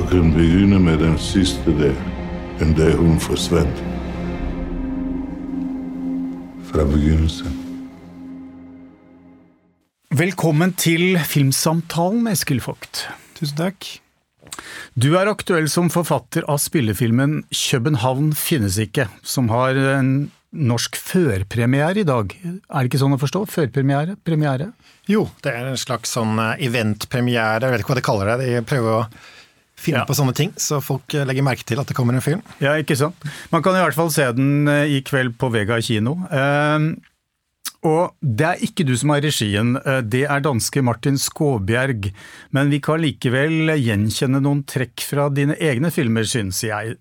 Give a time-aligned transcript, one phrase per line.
[0.00, 1.96] og kan begynne med den siste der,
[2.60, 3.82] den der hun forsvant.
[6.70, 7.56] Fra begynnelsen.
[10.16, 13.06] Velkommen til Filmsamtalen, Eskil Vogt.
[13.36, 13.88] Tusen takk.
[14.98, 22.00] Du er aktuell som forfatter av spillefilmen 'København finnes ikke', som har en norsk førpremiere
[22.00, 22.32] i dag.
[22.42, 23.44] Er det ikke sånn å forstå?
[23.46, 24.16] Førpremiere?
[24.24, 24.72] Premiere?
[25.06, 28.48] Jo, det er en slags sånn eh, eventpremiere, jeg vet ikke hva de kaller det.
[28.48, 29.06] De prøver å
[29.80, 30.06] finne Ja.
[30.08, 32.42] på sånne ting, så folk eh, legger merke til at det kommer en film.
[32.60, 33.16] Ja, ikke sant?
[33.52, 36.18] Man kan i hvert fall se den eh, i kveld på Vega kino.
[36.30, 36.90] Eh,
[37.88, 42.10] og det er ikke du som har regien, eh, det er danske Martin Skåbjerg.
[42.52, 46.98] Men vi kan likevel gjenkjenne noen trekk fra dine egne filmer, synes jeg.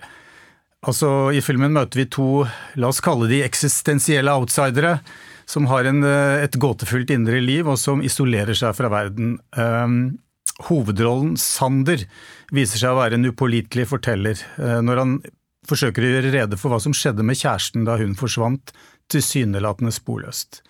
[0.87, 2.45] Altså, I filmen møter vi to,
[2.79, 5.01] la oss kalle de eksistensielle outsidere,
[5.49, 9.33] som har en, et gåtefullt indre liv, og som isolerer seg fra verden.
[9.57, 9.97] Um,
[10.69, 12.05] hovedrollen, Sander,
[12.55, 15.17] viser seg å være en upålitelig forteller, eh, når han
[15.69, 18.73] forsøker å gjøre rede for hva som skjedde med kjæresten da hun forsvant,
[19.09, 20.63] tilsynelatende sporløst.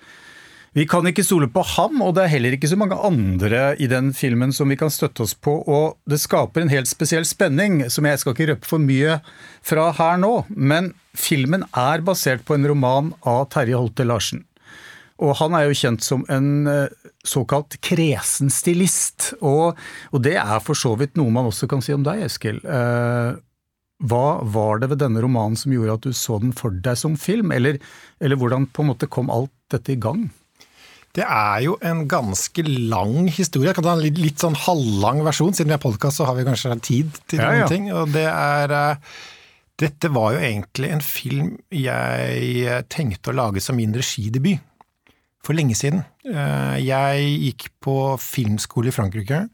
[0.78, 3.88] Vi kan ikke stole på ham, og det er heller ikke så mange andre i
[3.90, 7.82] den filmen som vi kan støtte oss på, og det skaper en helt spesiell spenning,
[7.90, 9.18] som jeg skal ikke røpe for mye
[9.66, 14.46] fra her nå, men filmen er basert på en roman av Terje Holte Larsen.
[15.20, 19.76] Og han er jo kjent som en eh, såkalt kresen stilist, og,
[20.16, 22.62] og det er for så vidt noe man også kan si om deg, Eskil.
[22.64, 23.34] Eh,
[24.08, 27.18] hva var det ved denne romanen som gjorde at du så den for deg som
[27.20, 27.82] film, eller,
[28.24, 30.30] eller hvordan på en måte kom alt dette i gang?
[31.18, 33.72] Det er jo en ganske lang historie.
[33.72, 35.56] Jeg kan ta en litt, litt sånn halvlang versjon.
[35.58, 37.70] Siden vi er podkast, så har vi kanskje tid til Ja, noen ja.
[37.72, 37.90] ting.
[37.92, 39.18] Og det er eh,
[39.80, 44.69] Dette var jo egentlig en film jeg tenkte å lage som min regidebut.
[45.46, 46.04] For lenge siden.
[46.28, 49.46] Eh, Jeg gikk på filmskole i Frankrike.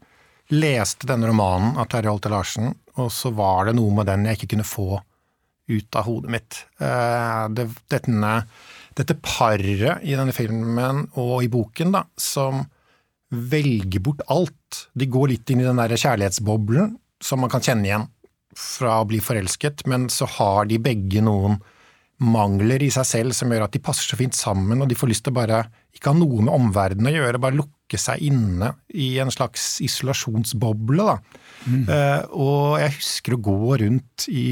[0.54, 4.38] Leste denne romanen av Terje Holte Larsen, og så var det noe med den jeg
[4.38, 5.00] ikke kunne få
[5.68, 6.60] ut av hodet mitt.
[6.80, 7.68] Eh, Det,
[8.96, 12.64] dette paret i denne filmen og i boken, da, som
[13.30, 14.88] velger bort alt.
[14.94, 18.06] De går litt inn i den der kjærlighetsboblen som man kan kjenne igjen
[18.56, 21.58] fra å bli forelsket, men så har de begge noen
[22.24, 25.10] mangler i seg selv som gjør at de passer så fint sammen, og de får
[25.10, 25.64] lyst til å bare
[25.96, 31.04] ikke ha noe med omverdenen å gjøre, bare lukke seg inne i en slags isolasjonsboble.
[31.10, 31.16] Da.
[31.66, 34.46] Eh, og jeg husker å gå rundt i,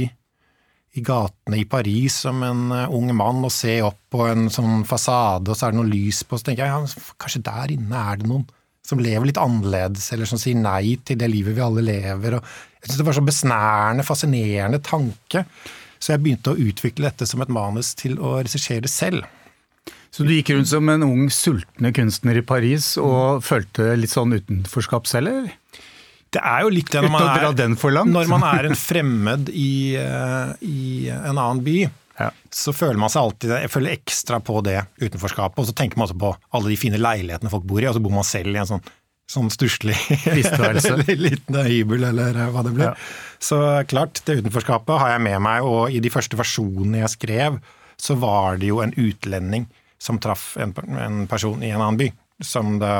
[0.95, 4.85] i gatene i Paris som en uh, ung mann og se opp på en sånn
[4.89, 8.05] fasade, og så er det noe lys på, så tenker jeg ja, kanskje der inne
[8.13, 8.45] er det noen
[8.85, 12.37] som lever litt annerledes, eller som sier nei til det livet vi alle lever.
[12.37, 12.45] Og
[12.83, 15.47] jeg synes det var så besnærende, fascinerende tanke.
[16.05, 19.25] Så jeg begynte å utvikle dette som et manus til å regissere selv.
[20.13, 24.37] Så du gikk rundt som en ung, sultne kunstner i Paris og følte litt sånn
[24.37, 25.81] utenforskap selv, eller?
[26.35, 30.53] Det er jo litt det når man er, når man er en fremmed i, eh,
[30.67, 31.77] i en annen by.
[32.19, 32.29] Ja.
[32.55, 35.59] Så føler man seg alltid Jeg føler ekstra på det utenforskapet.
[35.59, 38.03] Og så tenker man også på alle de fine leilighetene folk bor i, og så
[38.05, 38.85] bor man selv i en sånn,
[39.31, 39.97] sånn stusslig
[41.27, 42.91] liten hybel, eller hva det blir.
[42.93, 43.39] Ja.
[43.43, 47.57] Så klart, det utenforskapet har jeg med meg, og i de første versjonene jeg skrev,
[48.01, 49.69] så var det jo en utlending
[50.03, 52.11] som traff en, en person i en annen by.
[52.45, 52.91] Som det,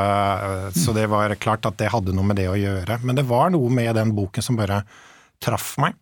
[0.79, 3.01] så det var klart at det hadde noe med det å gjøre.
[3.03, 4.85] Men det var noe med den boken som bare
[5.43, 5.99] traff meg.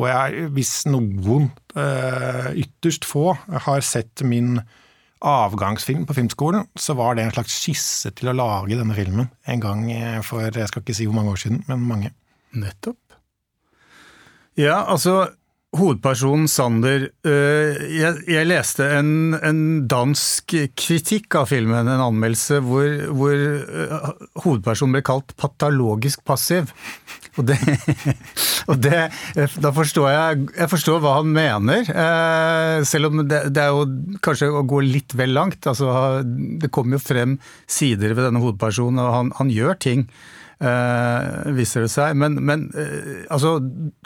[0.00, 4.56] Og jeg, hvis noen, eh, ytterst få, har sett min
[5.22, 9.62] avgangsfilm på filmskolen, så var det en slags skisse til å lage denne filmen en
[9.62, 12.12] gang eh, for jeg skal ikke si hvor mange år siden, men mange.
[12.52, 12.98] Nettopp.
[14.58, 15.30] Ja, altså
[15.72, 23.32] Hovedpersonen Sander øh, jeg, leste en, en dansk kritikk av filmen, en anmeldelse, hvor, hvor
[23.32, 23.94] øh,
[24.44, 26.68] hovedpersonen ble kalt patologisk passiv.
[27.40, 27.56] Og det,
[28.68, 28.98] og det
[29.64, 34.18] Da forstår jeg Jeg forstår hva han mener, eh, selv om det, det er jo
[34.20, 35.64] kanskje å gå litt vel langt.
[35.64, 36.20] Altså,
[36.60, 40.04] det kommer jo frem sider ved denne hovedpersonen, og han, han gjør ting.
[40.62, 42.16] Eh, viser det seg.
[42.18, 43.56] Men, men eh, altså,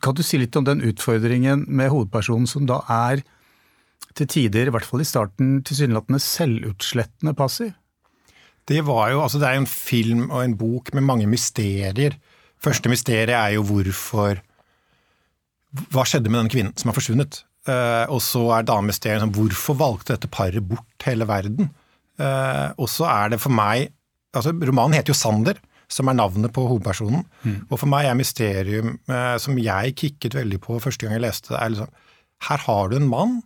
[0.04, 3.24] kan du si litt om den utfordringen med hovedpersonen som da er
[4.16, 7.74] til tider, i hvert fall i starten, tilsynelatende selvutslettende passiv?
[8.66, 12.16] Det var jo, altså det er jo en film og en bok med mange mysterier.
[12.62, 14.40] Første mysteriet er jo hvorfor
[15.92, 17.42] Hva skjedde med den kvinnen som har forsvunnet?
[17.68, 21.68] Uh, og så er damemysteriet sånn, hvorfor valgte dette paret bort hele verden?
[22.16, 23.90] Uh, og så er det for meg
[24.36, 25.58] altså Romanen heter jo Sander,
[25.92, 27.22] som er navnet på hovedpersonen.
[27.70, 31.54] Og for meg er mysterium eh, som jeg kikket veldig på første gang jeg leste
[31.54, 31.94] det, er liksom
[32.48, 33.38] Her har du en mann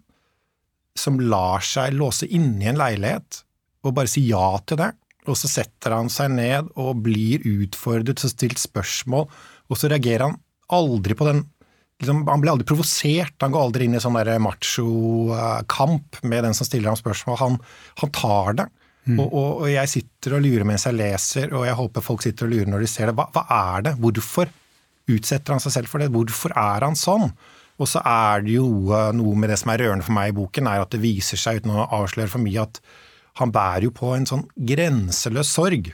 [0.99, 3.45] som lar seg låse inne i en leilighet
[3.87, 4.91] og bare si ja til det.
[5.29, 9.29] Og så setter han seg ned og blir utfordret og stilt spørsmål,
[9.71, 10.39] og så reagerer han
[10.73, 11.45] aldri på den
[12.01, 16.69] liksom, Han blir aldri provosert, han går aldri inn i sånn macho-kamp med den som
[16.69, 17.39] stiller ham spørsmål.
[17.43, 17.59] Han,
[18.01, 18.69] han tar det.
[19.11, 19.21] Mm.
[19.23, 22.47] Og, og, og, jeg sitter og lurer mens jeg leser, og jeg håper folk sitter
[22.47, 23.17] og lurer når de ser det.
[23.19, 23.95] Hva, hva er det?
[24.03, 24.53] Hvorfor
[25.11, 26.11] utsetter han seg selv for det?
[26.15, 27.31] Hvorfor er han sånn?
[27.81, 28.67] Og så er det jo
[29.17, 31.62] noe med det som er rørende for meg i boken, er at det viser seg,
[31.62, 32.83] uten å avsløre for mye, at
[33.41, 35.89] han bærer jo på en sånn grenseløs sorg.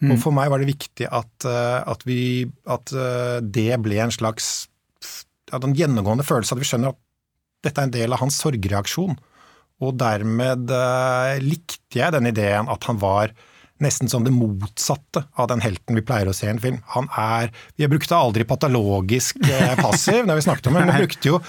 [0.00, 0.14] Mm.
[0.14, 2.20] Og for meg var det viktig at, eh, at, vi,
[2.72, 4.68] at eh, det ble en slags
[5.54, 7.00] at en gjennomgående følelse at vi skjønner at
[7.66, 9.16] dette er en del av hans sorgreaksjon.
[9.84, 13.34] Og dermed eh, likte jeg den ideen at han var
[13.84, 16.78] nesten som det motsatte av den helten vi pleier å se i en film.
[16.94, 21.04] Han er Vi brukte aldri patologisk eh, passiv når vi snakket om det, men vi
[21.04, 21.42] brukte jo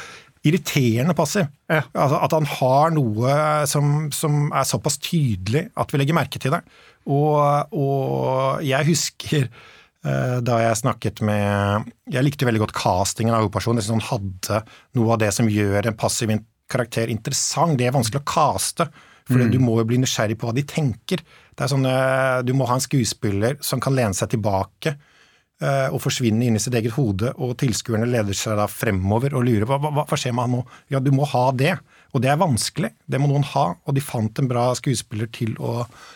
[0.48, 1.48] irriterende passiv.
[1.72, 1.82] Ja.
[1.94, 3.40] Altså At han har noe
[3.70, 6.62] som, som, er såpass tydelig at vi legger merke til det.
[7.08, 13.46] Og, og jeg husker eh, da jeg snakket med Jeg likte veldig godt castingen av
[13.46, 13.84] hovedpersonen.
[13.84, 14.62] Synes han hadde
[15.00, 16.36] noe av det som gjør en passiv
[16.70, 17.78] karakter interessant.
[17.80, 18.88] Det er vanskelig å caste,
[19.28, 19.52] for mm.
[19.52, 21.24] du må jo bli nysgjerrig på hva de tenker.
[21.52, 25.88] Det er sånn, eh, Du må ha en skuespiller som kan lene seg tilbake eh,
[25.90, 29.68] og forsvinne inn i sitt eget hode, og tilskuerne leder seg da fremover og lurer
[29.68, 30.62] hva, hva, hva skjer med han nå?
[30.94, 31.76] Ja, du må ha det.
[32.16, 32.94] Og det er vanskelig.
[33.06, 33.74] Det må noen ha.
[33.84, 36.08] Og de fant en bra skuespiller til å Uh,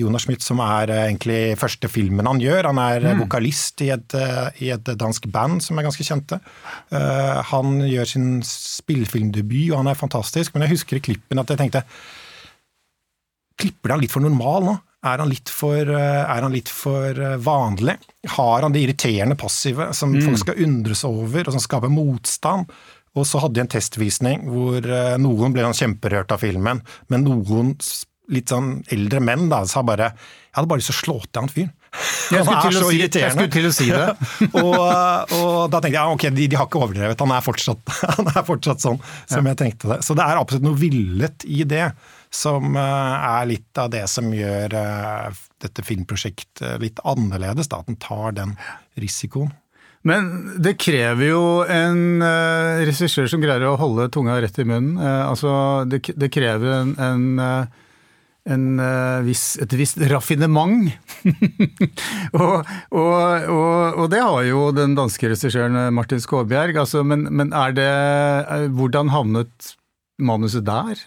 [0.00, 2.70] Jonas Schmidt, som er uh, egentlig første filmen han gjør.
[2.70, 3.22] Han er mm.
[3.24, 4.16] vokalist i et,
[4.62, 6.38] i et, dansk band som er ganske kjente.
[7.52, 10.54] han gjør sin spillefilmdebut, og han er fantastisk.
[10.54, 11.84] Men jeg husker i klippen at jeg tenkte
[13.62, 14.78] Klipper det han litt for normal nå?
[15.02, 17.96] Er han for, er han litt for vanlig?
[18.36, 20.20] Har han det irriterende passive som mm.
[20.28, 22.70] folk skal undres over, og som skaper motstand?
[23.18, 24.86] Og så hadde de en testvisning hvor
[25.20, 26.80] noen ble kjemperørt av filmen,
[27.12, 27.74] men noen
[28.32, 31.42] litt sånn eldre menn da, sa bare Jeg hadde bare lyst til å slå til
[31.42, 31.72] han fyren.
[32.32, 33.26] Han er så si, irriterende.
[33.26, 34.06] Jeg skulle til å si det.
[34.62, 37.94] og, og, da tenkte jeg ja, ok, de, de, har ikke overdrevet, han er fortsatt,
[38.16, 39.52] han er fortsatt sånn som ja.
[39.52, 40.00] jeg tenkte det.
[40.06, 41.90] Så det er absolutt noe villet i det
[42.32, 47.90] som uh, er litt av det som gjør uh, dette filmprosjektet litt annerledes, da, at
[47.90, 48.56] den tar den
[49.00, 49.52] risikoen.
[50.08, 54.96] Men det krever jo en uh, regissør som greier å holde tunga rett i munnen.
[54.98, 55.52] altså,
[55.86, 57.68] det, det krever en, en
[58.50, 60.90] uh, viss, et visst raffinement.
[62.40, 66.80] og, og, og, og, det har jo den danske regissøren eh, Martin Skåbjerg.
[66.82, 69.74] Altså, men, men, er det er, Hvordan havnet
[70.18, 70.98] manuset der?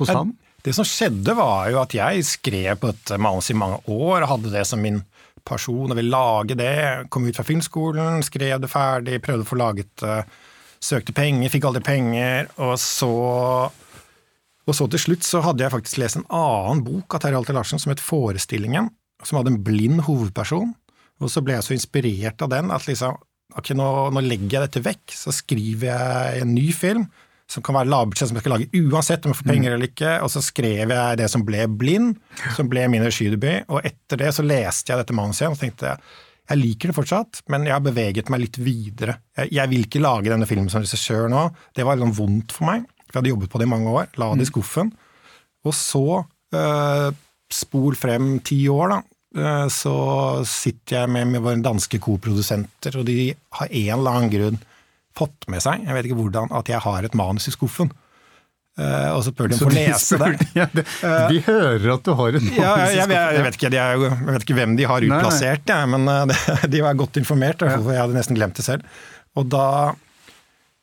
[0.00, 0.32] Hos ja, ham?
[0.62, 4.52] Det som skjedde, var jo at jeg skrev på et manus i mange år, hadde
[4.54, 5.02] det som min
[5.44, 7.10] person og ville lage det.
[7.12, 10.22] Kom ut fra filmskolen, skrev det ferdig, prøvde å få laget det,
[10.82, 13.08] Søkte penger, fikk aldri penger, og så
[14.68, 17.56] og så til slutt så hadde jeg faktisk lest en annen bok av Terje Alter
[17.56, 18.92] Larsen som het Forestillingen,
[19.26, 20.70] som hadde en blind hovedperson.
[21.22, 23.18] Og så ble jeg så inspirert av den at liksom,
[23.58, 27.06] ok, nå, nå legger jeg dette vekk, så skriver jeg en ny film
[27.52, 29.74] som kan være lavbudsjett, som jeg skal lage uansett om jeg får penger mm.
[29.76, 30.12] eller ikke.
[30.24, 32.14] Og så skrev jeg det som ble Blind,
[32.56, 33.66] som ble min regidebut.
[33.68, 36.12] Og etter det så leste jeg dette manuset igjen og tenkte jeg,
[36.50, 39.14] jeg liker det fortsatt, men jeg har beveget meg litt videre.
[39.38, 41.44] Jeg, jeg vil ikke lage denne filmen som regissør nå.
[41.76, 42.88] Det var litt vondt for meg.
[43.12, 44.10] Vi hadde jobbet på det i mange år.
[44.16, 44.52] La det i mm.
[44.52, 44.92] skuffen.
[45.68, 46.22] Og så,
[46.56, 47.08] eh,
[47.52, 49.00] spol frem ti år, da,
[49.36, 49.96] eh, så
[50.48, 54.62] sitter jeg med, med våre danske koprodusenter, og de har en eller annen grunn
[55.16, 57.92] fått med seg, jeg vet ikke hvordan, at jeg har et manus i skuffen.
[58.72, 60.28] Uh, og så spør de få lese det.
[60.56, 60.86] Ja, det
[61.28, 64.46] de hører at du har et manus ja, jeg, jeg, vet ikke, er, jeg, vet
[64.46, 65.98] ikke, hvem de har utplassert, nei, nei.
[66.00, 66.32] men
[66.72, 67.60] de var godt informert.
[67.60, 68.88] For jeg hadde nesten glemt det selv.
[69.36, 69.66] Og da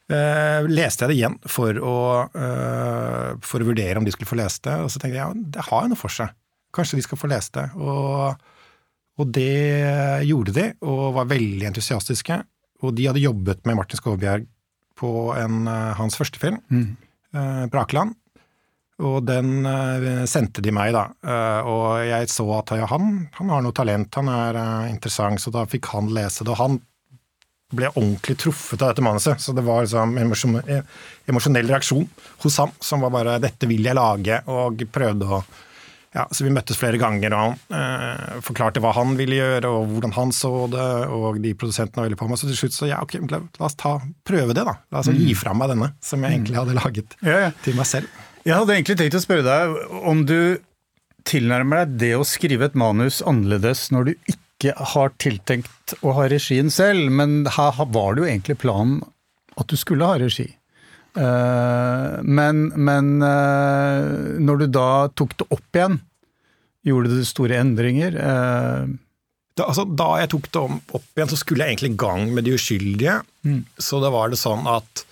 [0.10, 1.98] Uh, leste jeg det igjen for å,
[2.34, 5.30] uh, for å, vurdere om de skulle få lest det, og så tenkte jeg ja,
[5.54, 6.34] det har jo noe for seg.
[6.74, 7.68] Kanskje de skal få lest det.
[7.78, 8.48] Og,
[9.20, 12.40] og, det gjorde de, og var veldig entusiastiske.
[12.82, 14.50] Og de hadde jobbet med Martin Skovbjerg
[14.98, 16.90] på en, uh, hans første film, mm.
[17.70, 18.18] Brakeland.
[19.06, 19.62] Og den
[20.28, 21.06] sendte de meg, da.
[21.70, 23.06] og jeg så at han,
[23.38, 24.58] han, har noe talent, han er
[24.90, 26.52] interessant, så da fikk han lese det.
[26.52, 26.80] Og han
[27.76, 29.42] ble ordentlig truffet av dette manuset.
[29.42, 30.84] Så det var liksom en
[31.30, 32.08] emosjonell reaksjon
[32.44, 35.44] hos ham som var bare 'dette vil jeg lage', og prøvde å
[36.10, 39.92] ja, så Vi møttes flere ganger, og han eh, forklarte hva han ville gjøre, og
[39.92, 42.40] hvordan han så det, og de produsentene veldig på meg.
[42.42, 44.80] Så til slutt så ja, ok, la, la oss ta, prøve det, da.
[44.90, 45.20] La oss mm.
[45.22, 47.52] gi fra meg denne, som jeg egentlig hadde laget ja, ja.
[47.62, 48.10] til meg selv.
[48.42, 50.58] Jeg hadde egentlig tenkt å spørre deg om du
[51.30, 56.14] tilnærmer deg det å skrive et manus annerledes når du ikke ikke har tiltenkt å
[56.18, 59.00] ha regien selv, men her var det jo egentlig planen
[59.60, 60.50] at du skulle ha regi.
[61.16, 66.00] Eh, men, men eh, når du da tok det opp igjen,
[66.88, 68.16] gjorde du store endringer?
[68.20, 68.92] Eh,
[69.56, 72.48] da, altså, da jeg tok det opp igjen, så skulle jeg egentlig i gang med
[72.48, 73.20] De uskyldige.
[73.80, 75.06] Så da var det sånn at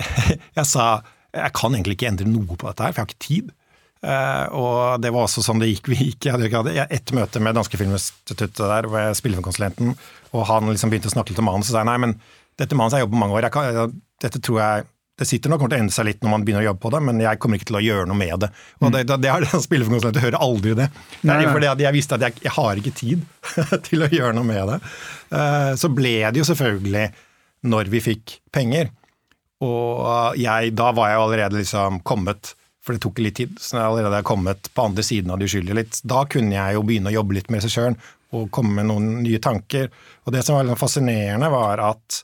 [0.58, 0.88] jeg sa
[1.36, 3.55] jeg kan egentlig ikke endre noe på dette her, for jeg har ikke tid.
[4.04, 5.88] Eh, og det var også sånn det gikk.
[5.92, 9.94] Vi gikk jeg hadde et møte med Danske Filminstituttet der, hvor jeg spiller med konsulenten,
[10.32, 12.18] og han liksom begynte å snakke litt om manus, og sa nei, men
[12.60, 14.86] dette manuset har jeg jobbet med mange år, kan, dette tror jeg
[15.16, 16.90] det sitter nok kommer til å endre seg litt når man begynner å jobbe på
[16.92, 18.50] det, men jeg kommer ikke til å gjøre noe med det.
[18.82, 20.90] Og det, det, det har spillekonsulenter hører aldri det.
[21.22, 23.22] Det er fordi jeg visste at jeg, jeg har ikke tid
[23.88, 24.76] til å gjøre noe med det.
[25.40, 27.06] Eh, så ble det jo selvfølgelig
[27.72, 28.92] når vi fikk penger.
[29.64, 32.52] Og jeg, da var jeg allerede liksom kommet,
[32.86, 35.80] for det tok litt tid, så jeg allerede kommet på andre siden av de uskyldige
[35.80, 35.98] litt.
[36.06, 37.98] Da kunne jeg jo begynne å jobbe litt med regissøren
[38.36, 39.90] og komme med noen nye tanker.
[40.26, 42.22] Og det som var litt fascinerende, var at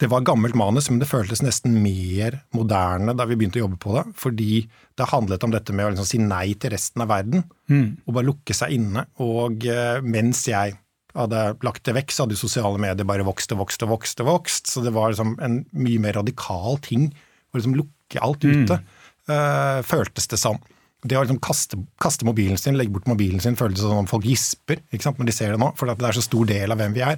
[0.00, 3.80] det var gammelt manus, men det føltes nesten mer moderne da vi begynte å jobbe
[3.82, 4.04] på det.
[4.16, 4.52] Fordi
[4.96, 7.88] det handlet om dette med å liksom si nei til resten av verden, mm.
[8.06, 9.04] og bare lukke seg inne.
[9.20, 10.78] Og uh, mens jeg
[11.12, 14.22] hadde lagt det vekk, så hadde sosiale medier bare vokst og vokst og vokst.
[14.24, 17.10] og vokst, Så det var liksom en mye mer radikal ting
[17.50, 18.99] å liksom lukke alt ute, mm.
[19.30, 20.58] Uh, føltes det som.
[21.00, 24.26] Det å liksom kaste, kaste, mobilen sin, legge bort mobilen sin, føltes som om folk
[24.28, 26.80] gisper ikke sant, når de ser det nå, for det er så stor del av
[26.80, 27.16] hvem vi er.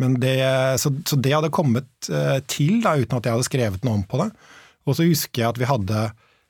[0.00, 0.34] Det,
[0.80, 4.02] så, så, det hadde kommet uh, til da, uten at jeg hadde skrevet noe om
[4.08, 4.30] på det.
[4.88, 6.04] Og så husker jeg at vi hadde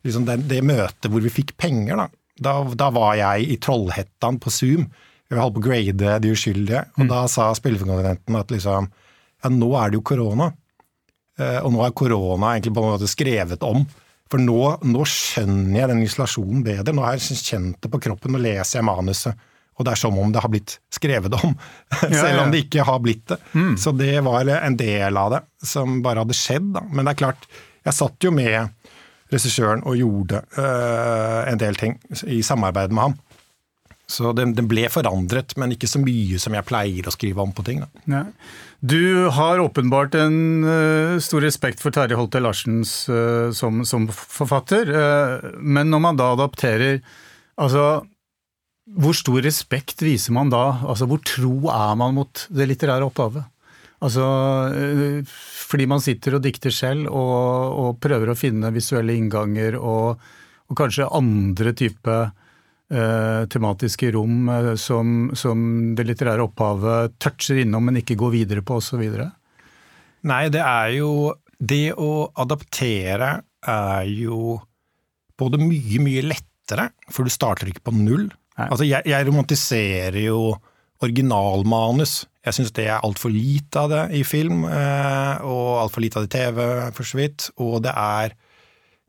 [0.06, 2.00] liksom det, det, møtet hvor vi fikk penger.
[2.00, 2.08] Da.
[2.40, 4.86] Da, da var jeg i Trollhettan på Zoom.
[5.30, 6.84] Vi holdt på å grade De uskyldige.
[6.96, 7.10] Og mm.
[7.10, 8.90] da sa spillekonsulenten at liksom
[9.40, 10.50] Ja, nå er det jo korona.
[11.40, 13.84] Uh, og nå er korona egentlig på en måte skrevet om.
[14.30, 16.94] For nå, nå skjønner jeg den isolasjonen bedre.
[16.94, 18.34] Nå har jeg kjent det på kroppen.
[18.34, 19.46] Nå leser jeg manuset
[19.80, 21.54] og det er som om det har blitt skrevet om,
[22.04, 23.38] selv om det ikke har blitt det.
[23.56, 23.78] Mm.
[23.80, 26.68] Så det var en del av det som bare hadde skjedd.
[26.74, 26.82] Da.
[26.84, 27.46] Men det er klart,
[27.88, 28.74] jeg satt jo med
[29.32, 31.96] regissøren og gjorde øh, en del ting
[32.28, 33.16] i samarbeid med ham.
[34.10, 37.54] Så den, den, ble forandret, men ikke så mye som jeg pleier å skrive om
[37.54, 37.84] på ting.
[38.10, 38.24] Ja.
[38.80, 44.90] Du har åpenbart en uh, stor respekt for Terje Holte Larsens uh, som, som, forfatter,
[45.60, 47.02] men når man da adapterer
[47.60, 48.00] Altså,
[48.98, 50.80] hvor stor respekt viser man da?
[50.88, 53.44] Altså, Hvor tro er man mot det litterære opphavet?
[54.00, 54.24] Altså,
[55.68, 60.22] fordi man sitter og dikter selv og, og prøver å finne visuelle innganger og,
[60.70, 62.30] og kanskje andre type eh,
[63.50, 65.60] tematiske rom eh, som, som,
[65.96, 69.04] det litterære opphavet toucher innom, men ikke går videre på, osv.?
[70.26, 71.12] Nei, det er jo
[71.60, 73.34] Det å adaptere
[73.68, 74.56] er jo
[75.40, 78.30] både mye, mye lettere, for du starter ikke på null.
[78.56, 80.54] Altså, jeg, jeg, romantiserer jo
[81.04, 82.24] originalmanus.
[82.44, 86.26] Jeg syns det er altfor lite av det i film, eh, og altfor lite av
[86.26, 86.62] det i TV,
[86.96, 87.48] for så vidt.
[87.60, 88.36] Og det er,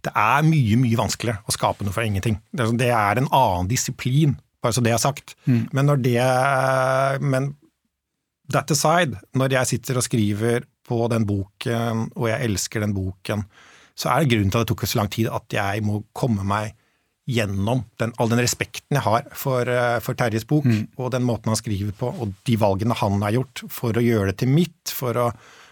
[0.05, 2.39] det er mye, mye vanskeligere å skape noe fra ingenting.
[2.51, 5.35] Det, er en annen disiplin, bare så det er sagt.
[5.45, 5.63] Mm.
[5.75, 6.19] Men når det
[7.21, 7.53] Men
[8.51, 13.45] that aside, når jeg sitter og skriver på den boken, og jeg elsker den boken,
[13.95, 16.43] så er det grunnen til at det tok så lang tid at jeg må komme
[16.47, 16.75] meg
[17.31, 19.69] gjennom den, all den respekten jeg har for,
[20.03, 20.97] for Terjes bok, mm.
[20.99, 24.31] og den måten han skriver på, og de valgene han har gjort for å gjøre
[24.31, 24.95] det til mitt.
[25.05, 25.29] Å,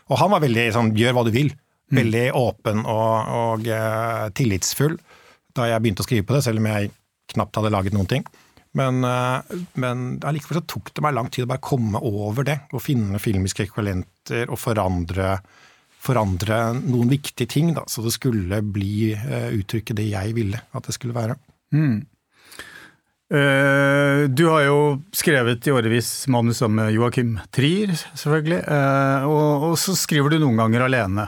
[0.09, 1.51] og han var veldig sånn gjør hva du vil.
[1.89, 1.97] Mm.
[1.97, 4.99] Veldig åpen og, og uh, tillitsfull
[5.57, 6.91] da jeg begynte å skrive på det, selv om jeg
[7.33, 8.27] knapt hadde laget noen ting.
[8.77, 9.41] Men, uh,
[9.81, 13.21] men allikevel så tok det meg lang tid å bare komme over det, og finne
[13.21, 15.39] filmiske ekvivalenter og forandre
[15.99, 20.85] forandre noen viktige ting, da, så det skulle bli uh, uttrykket det jeg ville at
[20.87, 21.35] det skulle være.
[21.75, 22.05] Mm.
[23.29, 24.77] Uh, du har jo
[25.13, 28.63] skrevet i årevis manus sammen med Joakim Trier, selvfølgelig.
[28.65, 31.27] Uh, og, så skriver du noen ganger alene.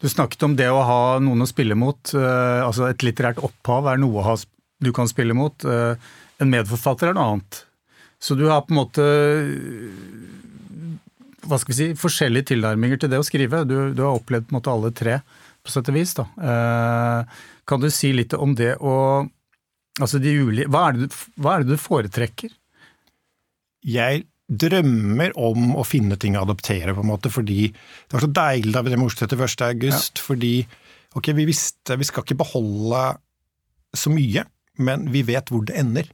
[0.00, 2.14] du snakket om det å ha noen å spille mot.
[2.14, 4.36] altså Et litterært opphav er noe
[4.78, 5.64] du kan spille mot.
[5.64, 7.64] en medforfatter er noe annet.
[8.18, 9.04] Så du har på en måte
[11.48, 13.64] hva skal vi si, forskjellige tilnærminger til det å skrive.
[13.68, 15.18] Du, du har opplevd på en måte alle tre,
[15.64, 16.14] på sett og vis.
[16.18, 16.26] da.
[16.52, 19.30] Eh, kan du si litt om det og
[19.98, 22.52] altså de ulike, hva, er det, hva er det du foretrekker?
[23.88, 28.30] Jeg drømmer om å finne ting å adoptere, på en måte, fordi det var så
[28.40, 29.64] deilig da vi ble morsdagen 1.
[29.68, 30.24] august, ja.
[30.24, 30.52] fordi
[31.18, 33.02] ok, vi visste vi skal ikke beholde
[33.96, 34.46] så mye,
[34.84, 36.08] men vi vet hvor det ender.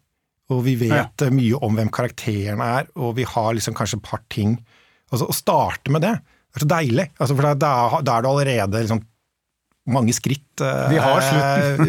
[0.52, 1.32] Og vi vet ja.
[1.32, 4.58] mye om hvem karakterene er, og vi har liksom kanskje et par ting
[5.12, 6.14] Altså, å starte med det,
[6.50, 7.04] det er så deilig.
[7.22, 7.72] Altså, for da,
[8.02, 9.02] da er du allerede liksom,
[9.90, 10.94] mange skritt eh,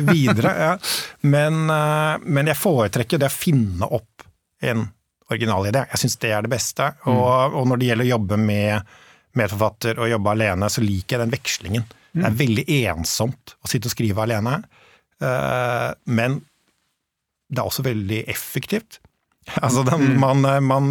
[0.13, 0.51] videre.
[0.59, 0.73] Ja.
[1.21, 4.25] Men, eh, men, jeg foretrekker det å finne opp
[4.65, 4.87] en
[5.31, 5.85] originalidé.
[5.93, 6.91] Jeg syns det er det beste.
[7.05, 7.13] Mm.
[7.13, 8.97] Og, og, når det gjelder å jobbe med
[9.35, 11.87] medforfatter og jobbe alene, så liker jeg den vekslingen.
[12.15, 12.19] Mm.
[12.19, 14.59] Det er veldig ensomt å sitte og skrive alene,
[15.23, 16.39] eh, men
[17.51, 18.99] det er også veldig effektivt.
[19.61, 20.87] Altså, den, man, man,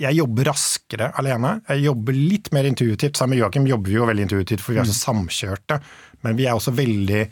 [0.00, 1.58] jeg jobber raskere alene.
[1.68, 3.18] Jeg jobber litt mer intuitivt.
[3.18, 5.78] Sammen med Joakim jobber vi jo veldig intuitivt, for vi er så samkjørte.
[6.24, 7.26] Men vi er også veldig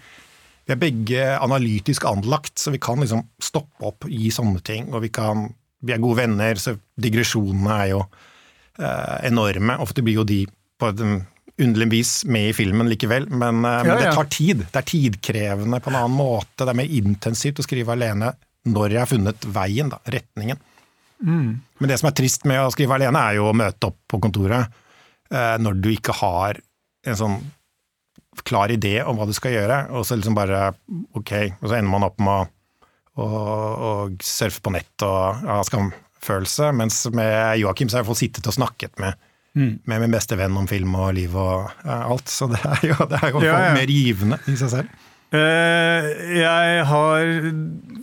[0.65, 4.87] Vi er begge analytisk anlagt, så vi kan liksom stoppe opp i sånne ting.
[4.95, 5.51] Og vi, kan,
[5.85, 7.99] vi er gode venner, så digresjonene er jo
[8.81, 9.77] eh, enorme.
[9.85, 10.47] Ofte blir jo de
[10.81, 11.03] på et
[11.61, 14.01] underlig vis med i filmen likevel, men, eh, men Ja, ja.
[14.07, 14.65] det tar tid.
[14.65, 16.65] Det er tidkrevende på en annen måte.
[16.65, 18.33] Det er mer intensivt å skrive alene
[18.65, 20.61] når jeg har funnet veien, da, retningen.
[21.25, 24.19] Men det som er trist med å skrive alene, er jo å møte opp på
[24.21, 24.67] kontoret
[25.33, 26.59] eh, når du ikke har
[27.07, 27.37] en sånn
[28.45, 30.73] klar idé om hva du skal gjøre, og så liksom bare
[31.17, 32.51] ok, og så ender man opp med
[33.15, 33.93] å, å, å
[34.25, 38.57] surfe på nett og ha skamfølelse, mens med Joakim så har jeg fått sittet og
[38.59, 39.21] snakket med
[39.55, 42.97] med min beste venn om film og liv og ja, alt, så det er jo,
[43.07, 43.75] det er jo Ja, ja.
[43.77, 45.04] mer givende i seg selv.
[45.35, 47.31] Eh, Jeg har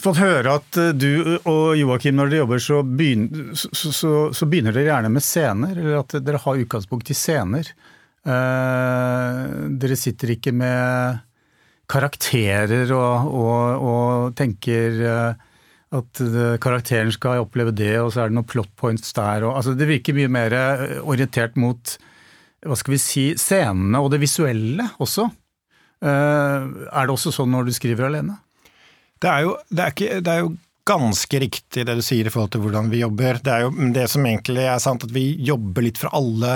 [0.04, 4.48] fått høre at eh, du og Joakim, når dere jobber, så begynner, så, så, så
[4.52, 7.72] begynner dere gjerne med scener, eller at dere har utgangspunkt i scener.
[8.28, 9.46] Eh,
[9.82, 11.22] Dere sitter ikke med
[11.92, 15.02] karakterer og, og, og tenker
[15.92, 16.22] at
[16.64, 19.44] karakteren skal oppleve det, og så er det noen plot points der.
[19.44, 20.56] Og, altså det virker mye mer
[21.02, 21.98] orientert mot
[22.64, 25.26] hva skal vi si, scenene og det visuelle også.
[26.01, 28.39] Eh, er det også sånn når du skriver alene?
[29.22, 30.55] Det er, jo, det, er ikke, det er jo
[30.89, 33.38] ganske riktig det du sier i forhold til hvordan vi jobber.
[33.46, 36.55] Det er jo det som egentlig er sant, at vi jobber litt fra alle,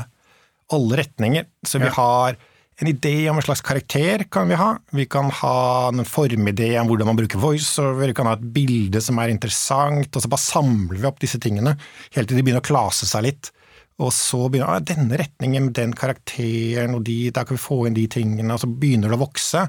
[0.73, 1.45] alle retninger.
[1.65, 1.93] Så vi Ja.
[1.99, 2.37] har
[2.81, 4.71] en idé om en slags karakter, kan vi ha.
[4.91, 8.99] Vi kan ha en formidé om hvordan man bruker voiceover, vi kan ha et bilde
[8.99, 11.77] som er interessant, og så bare samler vi opp disse tingene
[12.17, 13.51] helt til de begynner å klase seg litt.
[14.03, 17.85] Og så begynner ah, denne retningen med den karakteren, og de, der kan vi få
[17.87, 19.61] inn de tingene, og så begynner det å vokse.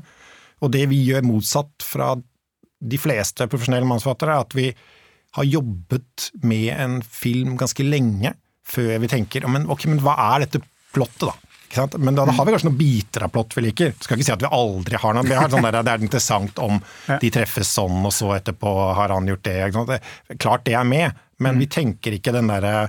[0.65, 4.71] Og det vi gjør motsatt fra de fleste profesjonelle manusforfattere, er at vi
[5.37, 8.33] har jobbet med en film ganske lenge
[8.67, 10.63] før vi tenker men, ok, men hva er dette
[10.95, 11.35] plottet, da?
[11.99, 13.91] Men da, da har vi kanskje noen biter av plott vi liker.
[14.01, 15.27] Skal ikke si at vi aldri har noe.
[15.37, 16.79] Har sånn der, det er interessant om
[17.21, 19.57] de treffes sånn, og så etterpå har han gjort det.
[19.91, 19.99] Det,
[20.41, 22.89] klart det er med, men vi tenker ikke den derre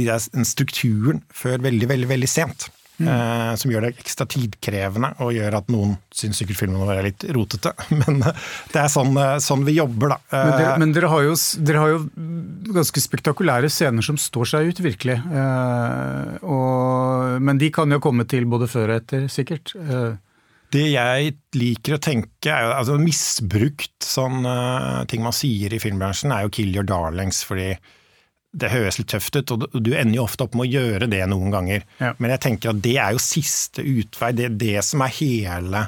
[0.00, 2.70] de der, strukturen før veldig, veldig, veldig sent.
[3.00, 7.06] Eh, som gjør det ekstra tidkrevende, og gjør at noen syns sikkert filmen vår er
[7.08, 7.72] litt rotete.
[8.02, 10.18] Men eh, det er sånn, eh, sånn vi jobber, da.
[10.34, 11.36] Men dere, Eh, men dere, har jo,
[11.66, 12.00] dere har jo
[12.76, 15.16] ganske spektakulære scener som står seg ut, virkelig.
[15.16, 19.72] Eh, og, men de kan jo komme til både før og etter, sikkert.
[19.80, 20.18] Eh,
[20.70, 24.44] Det jeg liker å tenke, er jo altså misbrukt sånn
[25.10, 27.72] ting man sier i filmbransjen, er jo 'kill your darlings', fordi
[28.52, 31.22] det høres litt tøft ut, og du- ender jo ofte opp med å gjøre det
[31.30, 31.84] noen ganger.
[32.00, 32.14] Ja.
[32.18, 35.84] Men jeg tenker at det er jo siste utvei, det er det som er hele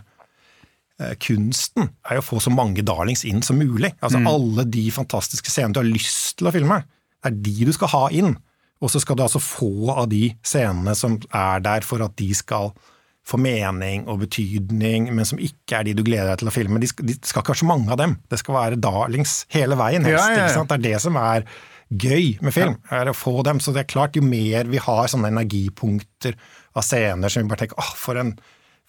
[1.01, 3.93] eh, kunsten, er jo å få så mange darlings inn som mulig.
[4.01, 6.83] Altså alle de fantastiske scenene du har lyst til å filme,
[7.23, 8.37] det er de du skal ha inn.
[8.83, 12.33] Og så skal du altså få av de scenene som er der for at de
[12.35, 12.73] skal
[13.23, 16.81] få mening og betydning, men som ikke er de du gleder deg til å filme.
[16.83, 18.17] De skal, de skal ikke være så mange av dem.
[18.31, 20.27] Det skal være darlings hele veien, helst.
[20.27, 20.65] Ja, ja?
[20.67, 21.47] Det er det som er
[21.93, 23.61] gøy med film, er å få dem.
[23.63, 26.37] Så det er klart, jo mer vi har sånne energipunkter
[26.77, 28.37] av scener som vi bare tenker åh, for en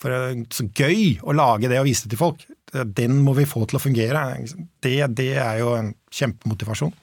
[0.03, 2.43] for en, så gøy å lage det og vise det til folk.
[2.97, 4.23] Den må vi få til å fungere.
[4.83, 6.93] Det, det er jo en kjempemotivasjon.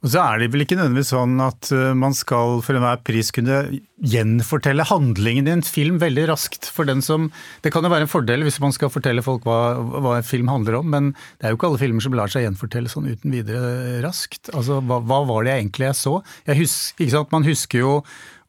[0.00, 3.28] Og så er det vel ikke nødvendigvis sånn at eh, man skal for enhver pris
[3.36, 3.58] kunne
[4.00, 6.70] gjenfortelle handlingen i en film veldig raskt.
[6.72, 7.28] For den som,
[7.60, 10.48] det kan jo være en fordel hvis man skal fortelle folk hva, hva en film
[10.48, 13.36] handler om, men det er jo ikke alle filmer som lar seg gjenfortelle sånn uten
[13.36, 14.48] videre raskt.
[14.54, 16.16] Altså, hva, hva var det jeg egentlig jeg så?
[16.48, 17.94] Jeg husker, ikke sant, Man husker jo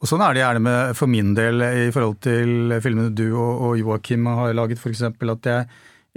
[0.02, 3.52] og Sånn er det gjerne med, for min del i forhold til filmene du og,
[3.68, 5.04] og Joakim har laget, f.eks.
[5.06, 5.68] At jeg,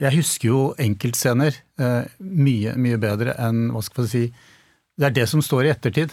[0.01, 4.54] jeg husker jo enkeltscener eh, mye, mye bedre enn hva skal jeg si,
[5.01, 6.13] det er det som står i ettertid.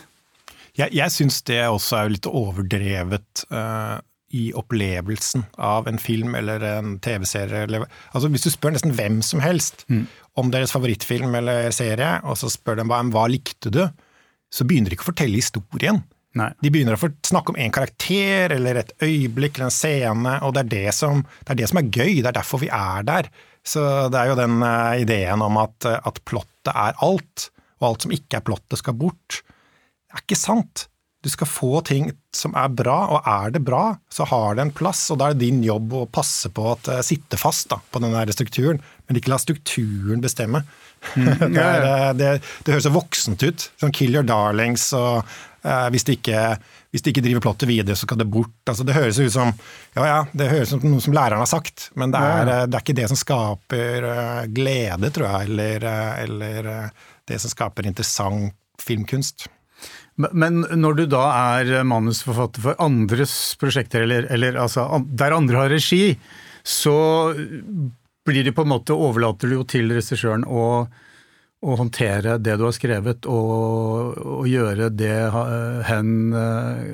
[0.77, 3.99] Jeg, jeg syns det også er litt overdrevet uh,
[4.31, 7.67] i opplevelsen av en film eller en TV-serie.
[8.13, 9.83] Altså, hvis du spør nesten hvem som helst
[10.39, 13.83] om deres favorittfilm eller serie, og så spør dem hva, hva likte du,
[14.51, 16.01] så begynner de ikke å fortelle historien.
[16.39, 16.47] Nei.
[16.63, 20.63] De begynner å snakke om en karakter eller et øyeblikk eller en scene, og det
[20.63, 22.13] er det som, det er, det som er gøy.
[22.21, 23.27] Det er derfor vi er der.
[23.67, 27.49] Så det er jo den eh, ideen om at, at plottet er alt,
[27.81, 29.41] og alt som ikke er plottet skal bort.
[29.41, 30.87] Det er ikke sant.
[31.21, 34.73] Du skal få ting som er bra, og er det bra, så har det en
[34.73, 37.77] plass, og da er det din jobb å passe på at det sitter fast da,
[37.77, 40.63] på den strukturen, men ikke la strukturen bestemme.
[41.13, 42.31] det, er, eh, det,
[42.65, 45.21] det høres så voksent ut, sånn kill your darlings, og
[45.61, 46.41] eh, hvis, det ikke,
[46.89, 48.57] hvis det ikke driver plottet videre, så skal det bort.
[48.65, 51.53] Altså, det høres ut som ja, ja, det høres ut som noe som læreren har
[51.53, 55.51] sagt, men det er, eh, det er ikke det som skaper uh, glede, tror jeg,
[55.51, 59.47] eller, uh, eller eh, det som skaper interessant filmkunst.
[60.21, 61.23] Men når du da
[61.57, 66.17] er manusforfatter for andres prosjekter, eller, eller altså der andre har regi,
[66.61, 66.95] så
[68.27, 70.65] blir det på en måte overlater du jo til regissøren å,
[71.65, 75.15] å håndtere det du har skrevet, og, og gjøre det
[75.89, 76.85] hen eh,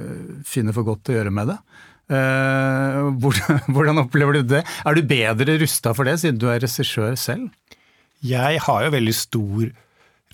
[0.48, 1.60] finner for godt å gjøre med det.
[2.08, 4.62] Uh, hvordan, hvordan opplever du det?
[4.88, 7.50] Er du bedre rusta for det, siden du er regissør selv?
[8.24, 9.66] Jeg har jo veldig stor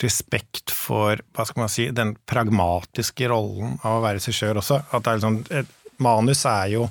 [0.01, 4.79] respekt for hva skal man si, den pragmatiske rollen av å være regissør også.
[4.95, 5.69] At liksom, et
[6.01, 6.87] manus er jo,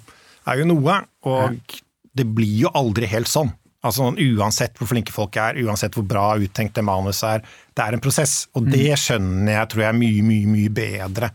[0.47, 1.83] er jo noe, og ja.
[2.21, 3.51] det blir jo aldri helt sånn.
[3.83, 7.97] Altså Uansett hvor flinke folk er, uansett hvor bra uttenkt det manuset er, det er
[7.97, 8.45] en prosess.
[8.55, 9.01] Og det mm.
[9.05, 11.33] skjønner jeg tror jeg er mye, mye, mye bedre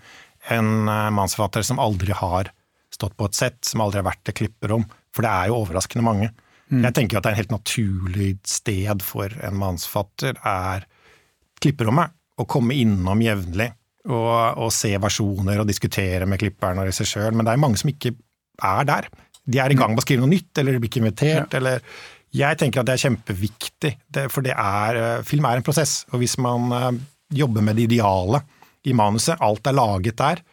[0.56, 2.54] enn eh, manusforfattere som aldri har
[2.94, 4.86] stått på et sett, som aldri har vært til klipperom.
[5.12, 6.30] For det er jo overraskende mange.
[6.72, 6.86] Mm.
[6.86, 10.88] Jeg tenker at det er en helt naturlig sted for en manusforfatter er
[11.64, 12.14] klipperommet.
[12.38, 13.72] Å komme innom jevnlig
[14.08, 17.38] og, og, se versjoner og diskutere med klipperen og regissøren.
[17.38, 18.14] Men det er mange som ikke
[18.68, 19.08] er der.
[19.48, 21.48] De er i gang med å skrive noe nytt, eller de blir ikke invitert.
[21.48, 21.60] Ja.
[21.60, 21.82] eller
[22.36, 26.02] Jeg tenker at det er kjempeviktig, det, for det er, eh, film er en prosess.
[26.12, 26.92] Og hvis man uh,
[27.34, 28.44] jobber med det ideale
[28.88, 30.44] i manuset, alt er laget der,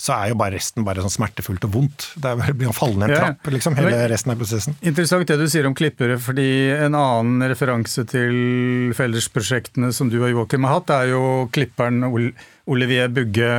[0.00, 2.08] så er jo bare resten bare sånn smertefullt og vondt.
[2.20, 4.76] Det blir å falle ned en trapp, liksom, hele resten av prosessen.
[4.82, 10.32] Interessant det du sier om klippere, fordi en annen referanse til fellesprosjektene som du og
[10.32, 11.22] Joakim har hatt, er jo
[11.54, 13.54] klipperen Olivier Bugge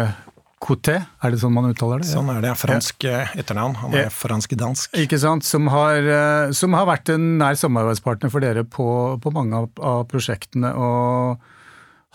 [0.66, 2.10] Coté, er det sånn man uttaler det?
[2.10, 2.54] Sånn er det.
[2.58, 3.76] Fransk etternavn.
[3.84, 4.96] Han er fransk-dansk.
[5.04, 5.46] Ikke sant.
[5.46, 8.88] Som har, eh, som har, vært en nær samarbeidspartner for dere på,
[9.22, 10.72] på mange av, av prosjektene.
[10.74, 11.52] og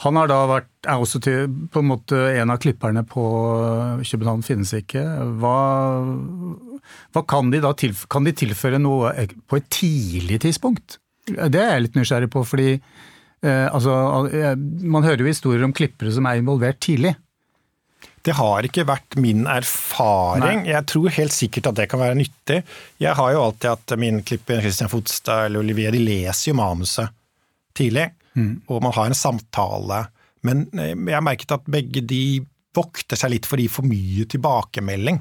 [0.00, 3.22] han har da vært, er også til, på en måte en av klipperne på
[4.00, 5.02] København finnes ikke.
[5.42, 5.56] Hva,
[7.12, 9.12] hva kan de da tilføre, kan de tilføre noe
[9.44, 10.96] på et tidlig tidspunkt?
[11.28, 14.24] Det er jeg litt nysgjerrig på, fordi eh, altså,
[14.80, 17.12] man hører jo historier om klippere som er involvert tidlig.
[18.24, 20.62] Det har ikke vært min erfaring.
[20.64, 20.72] Nei.
[20.72, 22.62] Jeg tror helt sikkert at det kan være nyttig.
[23.00, 27.12] Jeg har jo alltid hatt min klipper Christian Fotstad eller Olivier, de leser jo manuset
[27.76, 28.10] tidlig.
[28.38, 28.54] Mm.
[28.68, 30.04] Og man har en samtale.
[30.46, 32.22] Men eh, jeg har merket at begge de
[32.76, 35.20] vokter seg litt for å gi for mye tilbakemelding.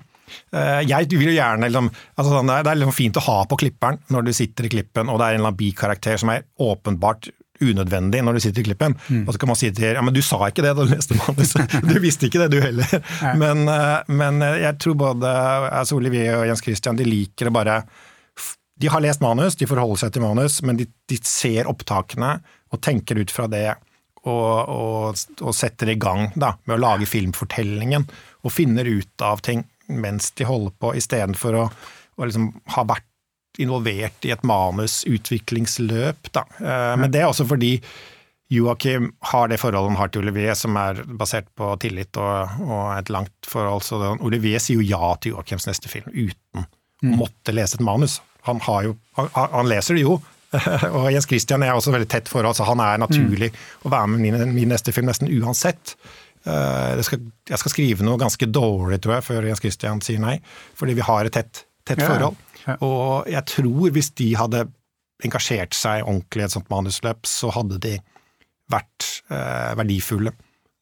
[0.53, 3.57] Eh, jeg vil jo gjerne liksom, altså sånn, Det er liksom fint å ha på
[3.63, 6.45] klipperen når du sitter i klippen, og det er en eller annen bikarakter som er
[6.61, 8.93] åpenbart unødvendig når du sitter i klippen.
[9.09, 9.23] Mm.
[9.25, 11.17] Og så kan man si til ja, men du sa ikke det da du leste
[11.19, 11.73] manuset.
[11.89, 12.93] Du visste ikke det du heller.
[13.41, 15.33] Men, eh, men, jeg tror både
[15.81, 17.81] altså Olivier og Jens Christian de liker å bare
[18.79, 22.37] De har lest manus, de forholder seg til manus, men de, de ser opptakene
[22.69, 23.67] og tenker ut fra det
[24.27, 28.07] og, og, og setter i gang da, med å lage filmfortellingen.
[28.43, 31.65] Og finner ut av ting mens de holder på, istedenfor å,
[32.19, 33.07] å liksom ha vært
[33.59, 36.29] involvert i et manusutviklingsløp.
[36.35, 36.45] Da.
[36.59, 37.77] Eh, men det er også fordi
[38.49, 42.85] Joakim har det forholdet han har til Olivier, som er basert på tillit og, og
[42.95, 43.85] et langt forhold.
[43.85, 47.13] Så Olivier sier jo ja til Joakims neste film uten mm.
[47.13, 48.19] å måtte lese et manus.
[48.47, 50.17] Han, jo, han, han leser det jo,
[50.97, 53.61] og Jens Christian er også veldig tett forhold, så han er naturlig mm.
[53.85, 55.95] å være med i min, min, neste film nesten uansett.
[56.47, 60.39] Uh, skal, jeg skal skrive noe ganske dårlig, tror jeg, før Jens Christian sier nei.
[60.79, 62.39] Fordi vi har et tett, tett ja, forhold.
[62.85, 64.65] Og jeg tror hvis de hadde
[65.25, 67.97] engasjert seg ordentlig i et sånt manusløp, så hadde de
[68.71, 70.33] vært uh, verdifulle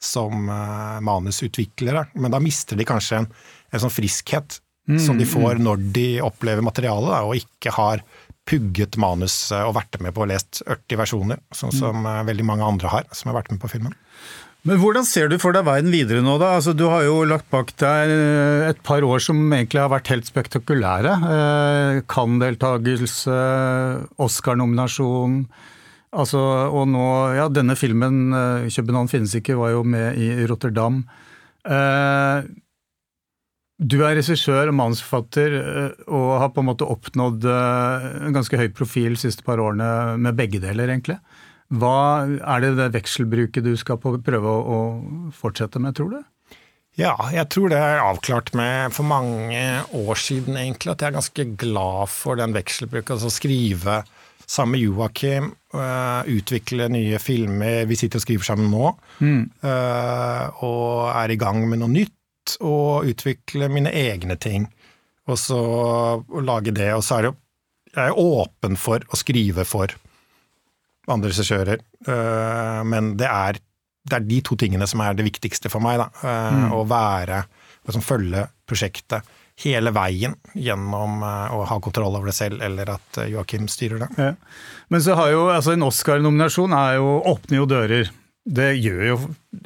[0.03, 2.07] som uh, manusutviklere.
[2.21, 3.29] Men da mister de kanskje en,
[3.73, 5.63] en sånn friskhet mm, som de får mm.
[5.65, 8.03] når de opplever materialet, da, og ikke har
[8.47, 12.27] pugget manus og vært med på og lest 80 versjoner, sånn som mm.
[12.29, 13.95] veldig mange andre har, som har vært med på filmen.
[14.67, 16.55] Men hvordan ser du for deg veien videre nå, da?
[16.57, 18.11] Altså, du har jo lagt bak deg
[18.67, 21.13] et par år som egentlig har vært helt spektakulære.
[21.35, 23.37] Eh, Cannes-deltakelse,
[24.23, 25.39] Oscar-nominasjon.
[26.17, 26.41] Altså,
[26.73, 27.07] og nå,
[27.37, 31.05] ja, denne filmen, eh, 'København finnes ikke', var jo med i Rotterdam.
[31.63, 32.43] Eh,
[33.77, 38.57] du er regissør og manusforfatter eh, og har på en måte oppnådd eh, en ganske
[38.57, 41.19] høy profil de siste par årene med begge deler, egentlig.
[41.77, 44.79] Hva er det det vekselbruket du skal prøve å
[45.35, 46.19] fortsette med, tror du?
[46.97, 49.61] Ja, jeg tror det er avklart med for mange
[49.93, 53.19] år siden, egentlig, at jeg er ganske glad for den vekselbruken.
[53.19, 53.99] Altså skrive
[54.47, 57.83] sammen med Joakim, uh, utvikle nye filmer.
[57.85, 59.41] Vi sitter og skriver sammen nå, mm.
[60.63, 62.16] og er i gang med noe nytt
[62.63, 64.67] å utvikle mine egne ting,
[65.27, 65.59] og så
[66.45, 66.89] lage det.
[66.95, 67.37] Og så er det jo
[67.97, 69.93] Jeg er åpen for å skrive for
[71.09, 73.57] andre regissører, uh, men det er,
[74.05, 76.01] det er, de to tingene som er det viktigste for meg.
[76.03, 76.07] Da.
[76.21, 76.75] Øh, mm.
[76.77, 77.45] Å være
[77.87, 79.23] Liksom følge prosjektet
[79.63, 84.09] hele veien gjennom øh, å ha kontroll over det selv, eller at Joakim styrer det.
[84.19, 84.33] Ja.
[84.91, 88.11] Men så har jo altså en Oscar-nominasjon åpner jo dører.
[88.47, 89.15] Det gjør jo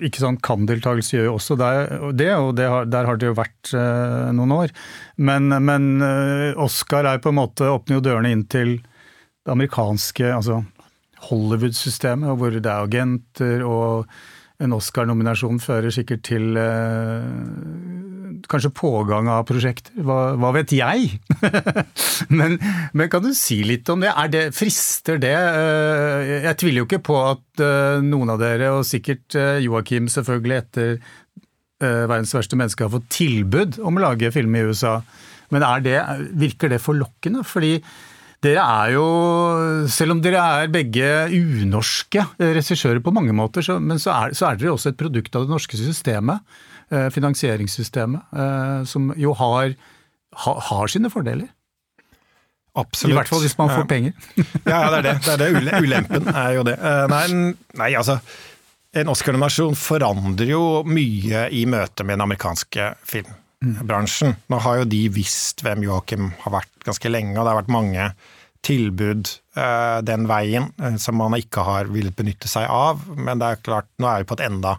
[0.01, 3.73] ikke sant, Kan-deltakelse gjør jo også det, og det har, der har det jo vært
[3.77, 4.73] eh, noen år.
[5.21, 10.33] Men, men eh, Oscar er på en måte åpner jo dørene inn til det amerikanske
[10.33, 10.61] altså
[11.29, 14.09] Hollywood-systemet, hvor det er agenter og
[14.61, 17.29] en Oscar-nominasjon fører sikkert til eh,
[18.49, 19.93] kanskje pågang av prosjekter.
[20.05, 21.17] Hva, hva vet jeg?
[22.37, 22.57] men,
[22.93, 24.13] men, kan du si litt om det?
[24.33, 24.43] det?
[24.57, 25.33] Frister det?
[25.35, 30.09] Eh, jeg tviler jo ikke på at eh, noen av dere, og sikkert eh, Joakim
[30.11, 30.95] selvfølgelig etter
[31.81, 34.99] 'Verdens verste menneske', har fått tilbud om å lage film i USA.
[35.49, 35.97] Men det,
[36.37, 37.41] virker det forlokkende?
[37.41, 37.71] Fordi
[38.41, 39.05] dere er jo,
[39.89, 44.47] selv om dere er begge unorske regissører på mange måter, så, men så er, så
[44.51, 46.41] er, dere også et produkt av det norske systemet,
[46.91, 49.73] finansieringssystemet, eh, som jo har,
[50.69, 51.49] har sine fordeler.
[52.75, 53.11] Absolutt.
[53.11, 54.15] I hvert fall hvis man får penger.
[54.71, 55.15] ja, det er det.
[55.25, 55.81] det, er det.
[55.83, 56.77] Ulempen er jo det.
[56.79, 57.25] Eh, nei,
[57.79, 58.19] nei altså
[58.95, 64.35] En Oscar-nominasjon forandrer jo mye i møte med den amerikanske filmbransjen.
[64.51, 67.71] Nå har jo de visst hvem Joachim har vært ganske lenge, og det har vært
[67.71, 68.09] mange
[68.67, 69.31] tilbud
[70.05, 70.67] den veien
[70.99, 72.99] som man ikke har villet benytte seg av.
[73.15, 74.75] Men det er klart, nå er vi på et enda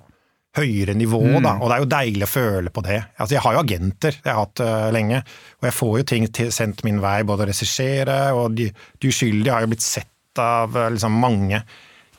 [0.58, 1.38] høyere nivå, mm.
[1.44, 2.98] da, og det er jo deilig å føle på det.
[3.16, 5.22] Altså, jeg har jo agenter, jeg har hatt uh, lenge,
[5.60, 9.12] og jeg får jo ting til, sendt min vei, både å regissere, og De, de
[9.12, 11.62] uskyldige har jo blitt sett av liksom, mange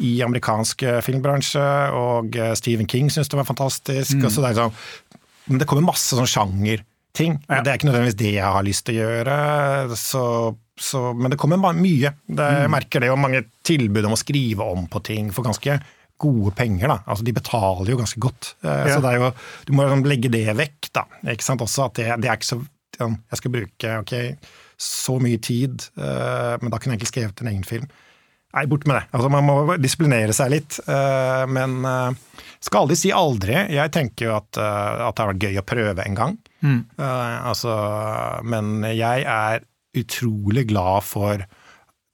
[0.04, 4.17] i amerikansk filmbransje, og Stephen King syns det var fantastisk.
[4.17, 4.26] Mm.
[4.26, 7.39] og så det er liksom, men det kommer masse sånn sjangerting.
[7.48, 7.62] Ja.
[7.62, 9.38] Det er ikke nødvendigvis det jeg har lyst til å gjøre,
[10.00, 10.24] så,
[10.80, 12.13] så, men det kommer mye.
[12.26, 12.74] Det, jeg mm.
[12.74, 15.78] merker det, og mange tilbud om å skrive om på ting for ganske
[16.21, 16.88] gode penger.
[16.88, 18.54] da, altså De betaler jo ganske godt.
[18.63, 18.95] Eh, ja.
[18.95, 19.32] så det jo,
[19.67, 20.91] Du må liksom legge det vekk.
[20.93, 22.62] da, ikke sant, også at det, det er ikke så
[22.99, 24.13] Jeg skal bruke ok,
[24.78, 27.88] så mye tid, uh, men da kunne jeg egentlig skrevet en egen film.
[28.54, 29.08] Nei, bort med det.
[29.15, 30.78] Altså, Man må disiplinere seg litt.
[30.86, 31.80] Uh, men
[32.62, 33.56] skal aldri si aldri.
[33.73, 36.38] Jeg tenker jo at, at, det har vært gøy å prøve en gang.
[36.62, 36.78] Mm.
[37.02, 37.73] Altså,
[38.45, 39.65] men jeg er
[39.97, 41.41] utrolig glad for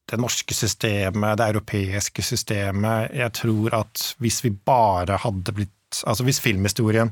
[0.09, 3.13] det norske systemet, det europeiske systemet.
[3.15, 7.09] Jeg tror at hvis vi bare hadde blitt Altså hvis filmhistorien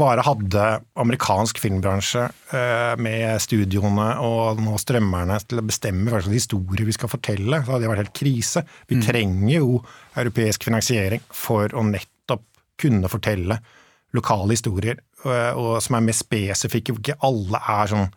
[0.00, 0.62] bare hadde
[0.96, 6.94] amerikansk filmbransje uh, med studioene og nå strømmerne til å bestemme hva slags historie vi
[6.96, 8.62] skal fortelle, så hadde det vært helt krise.
[8.88, 9.02] Vi mm.
[9.04, 9.82] trenger jo
[10.14, 12.46] europeisk finansiering for å nettopp
[12.80, 13.58] kunne fortelle
[14.16, 16.94] lokale historier, og, som er mer spesifikke.
[16.94, 18.08] hvor Ikke alle er sånn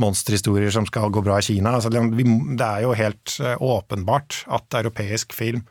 [0.00, 1.74] monsterhistorier som skal gå bra i Kina.
[1.76, 5.62] Altså, det er jo helt eh, åpenbart at europeisk film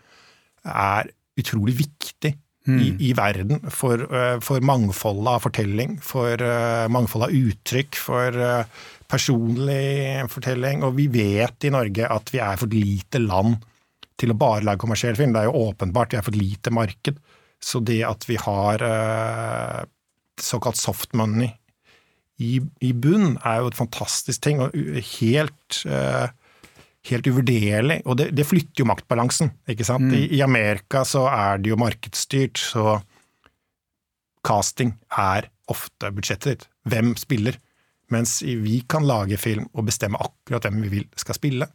[0.63, 2.33] er utrolig viktig
[2.67, 2.77] mm.
[2.77, 8.39] i, i, verden for, eh, for mangfoldet av fortelling, for uh, mangfoldet av uttrykk, for
[9.09, 10.85] personlig fortelling.
[10.85, 13.57] Og vi vet i Norge at vi er for lite land
[14.19, 15.33] til å bare lage kommersiell film.
[15.33, 17.21] Det er jo åpenbart, vi er for lite marked.
[17.59, 19.81] Så det at vi har eh,
[20.39, 21.51] såkalt soft money
[22.39, 24.75] i, i bunn, er jo et fantastisk ting, og
[25.19, 26.27] helt, eh,
[27.11, 27.99] helt uvurderlig.
[28.05, 30.07] Og det, det, flytter jo maktbalansen, ikke sant.
[30.07, 30.15] Mm.
[30.15, 32.99] I, I, Amerika så er det jo markedsstyrt, så
[34.47, 36.69] casting er ofte budsjettet ditt.
[36.89, 37.59] Hvem spiller?
[38.09, 41.67] Mens vi kan lage film og bestemme akkurat hvem vi vil skal spille.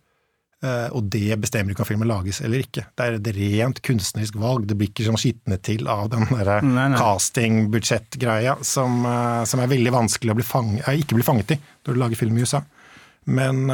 [0.65, 2.87] Eh, og det bestemmer ikke om filmen lages eller ikke.
[2.97, 4.65] Det er et rent kunstnerisk valg.
[4.69, 6.25] Det blir ikke sånn skitnet til av den
[6.97, 11.59] casting-budsjettgreia som, eh, som, er veldig vanskelig å bli fang, eh, ikke bli fanget i
[11.59, 12.63] når du lager film i USA.
[13.25, 13.71] Men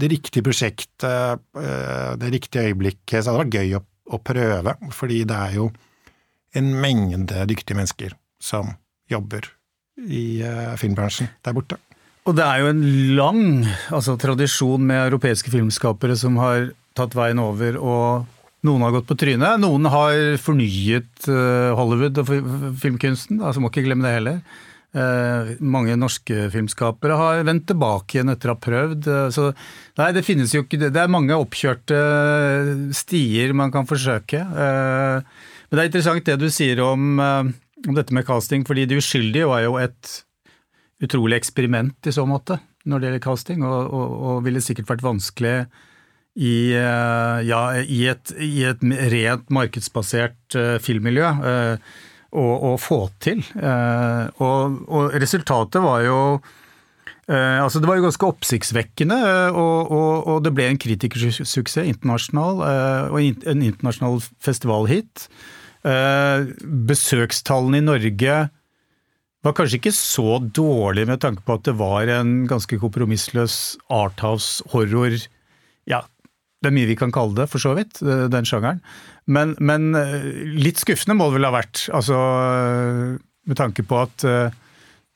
[0.00, 3.80] det riktige prosjektet, det riktige øyeblikket, så hadde det vært gøy å,
[4.16, 4.74] å prøve.
[4.96, 5.66] Fordi det er jo
[6.56, 8.70] en mengde dyktige mennesker som
[9.12, 9.44] jobber
[10.08, 10.40] i
[10.80, 11.76] filmbransjen der borte.
[12.28, 12.82] Og det er jo en
[13.16, 13.44] lang
[13.88, 19.16] altså, tradisjon med europeiske filmskapere som har tatt veien over, og noen har gått på
[19.16, 19.62] trynet.
[19.62, 22.32] Noen har fornyet uh, Hollywood og
[22.82, 24.42] filmkunsten, altså må ikke glemme det heller.
[24.92, 29.08] Uh, mange norske filmskapere har vendt tilbake igjen etter å ha prøvd.
[29.08, 29.48] Uh, så
[30.00, 32.04] nei, det finnes jo ikke Det er mange oppkjørte
[32.98, 34.44] stier man kan forsøke.
[34.44, 39.48] men det er interessant det du sier om, om dette med casting, fordi De uskyldige
[39.48, 40.18] var jo et
[41.04, 42.58] utrolig eksperiment i så måte
[42.88, 45.56] når det gjelder casting, og, og, og ville sikkert vært vanskelig
[46.38, 51.96] i, eh, ja, i, et, i et, rent markedsbasert uh, filmmiljø uh,
[52.38, 53.40] å, få til.
[53.56, 56.18] Og, og, resultatet var jo
[57.28, 59.16] altså Det var jo ganske oppsiktsvekkende,
[59.52, 59.90] og,
[60.28, 62.62] og det ble en kritikersuksess internasjonal,
[63.12, 65.26] og en internasjonal festivalhit.
[66.88, 68.38] Besøkstallene i Norge
[69.48, 75.18] var kanskje ikke så dårlig med tanke på at det var en ganske kompromissløs arthouse-horror.
[75.90, 76.04] Ja,
[76.62, 78.80] det er mye vi kan kalle det, for så vidt, den sjangeren.
[79.30, 79.92] Men, men
[80.58, 82.16] litt skuffende må det vel ha vært, altså
[83.48, 84.24] med tanke på at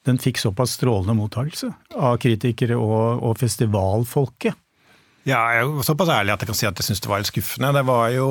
[0.07, 4.59] den fikk såpass strålende mottakelse av kritikere og, og festivalfolket.
[5.29, 7.31] Ja, jeg er såpass ærlig at jeg kan si at jeg syns det var litt
[7.31, 7.71] skuffende.
[7.77, 8.29] Det var jo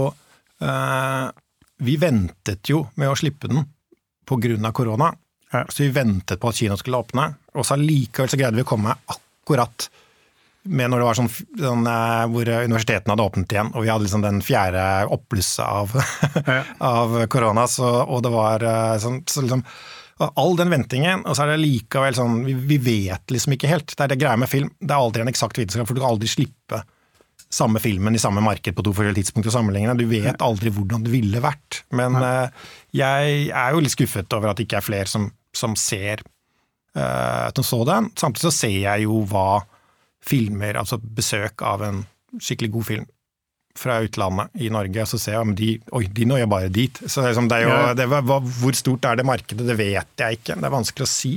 [0.59, 1.27] eh,
[1.87, 3.63] Vi ventet jo med å slippe den
[4.27, 4.71] pga.
[4.75, 5.13] korona.
[5.51, 8.71] Så vi ventet på at kino skulle åpne, og så allikevel så greide vi å
[8.71, 9.89] komme akkurat
[10.63, 14.05] med når det var sånn, sånn eh, hvor universitetene hadde åpnet igjen, og vi hadde
[14.05, 14.83] liksom den fjerde
[15.15, 15.95] oppblusset av,
[16.45, 16.59] ja.
[16.91, 19.65] av korona, så, og det var eh, sånn så liksom
[20.21, 23.95] All den ventingen, og så er det likevel sånn vi, vi, vet liksom ikke helt.
[23.97, 24.67] Det er det greia med film.
[24.77, 26.83] Det er aldri en eksakt vitenskap, for du kan aldri slippe
[27.49, 29.95] samme filmen i samme marked på to forskjellige tidspunkt og sammenligne.
[29.97, 31.79] Du vet aldri hvordan det ville vært.
[31.97, 32.35] Men ja.
[32.99, 36.23] jeg er jo litt skuffet over at det ikke er flere som, som ser
[36.97, 38.11] uh, at de så den.
[38.19, 39.63] Samtidig så ser jeg jo hva
[40.21, 42.03] filmer, altså besøk av en
[42.39, 43.09] skikkelig god film
[43.77, 47.01] fra utlandet i Norge, så ser jeg om de Oi, de når jeg bare dit.
[47.07, 48.07] Så liksom, det er jo, det,
[48.59, 50.57] hvor stort er det markedet, det vet jeg ikke.
[50.59, 51.33] Det er vanskelig å si.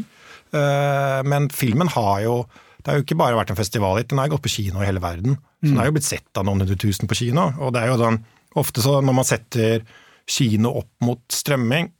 [0.54, 2.44] Uh, men filmen har jo
[2.84, 5.00] Det har jo ikke bare vært en festivalhit, den har gått på kino i hele
[5.00, 5.38] verden.
[5.62, 7.46] Så den har jo blitt sett av noen hundre tusen på kino.
[7.64, 8.18] Og det er jo sånn
[8.60, 9.80] Ofte så når man setter
[10.30, 11.93] kino opp mot strømming, eh,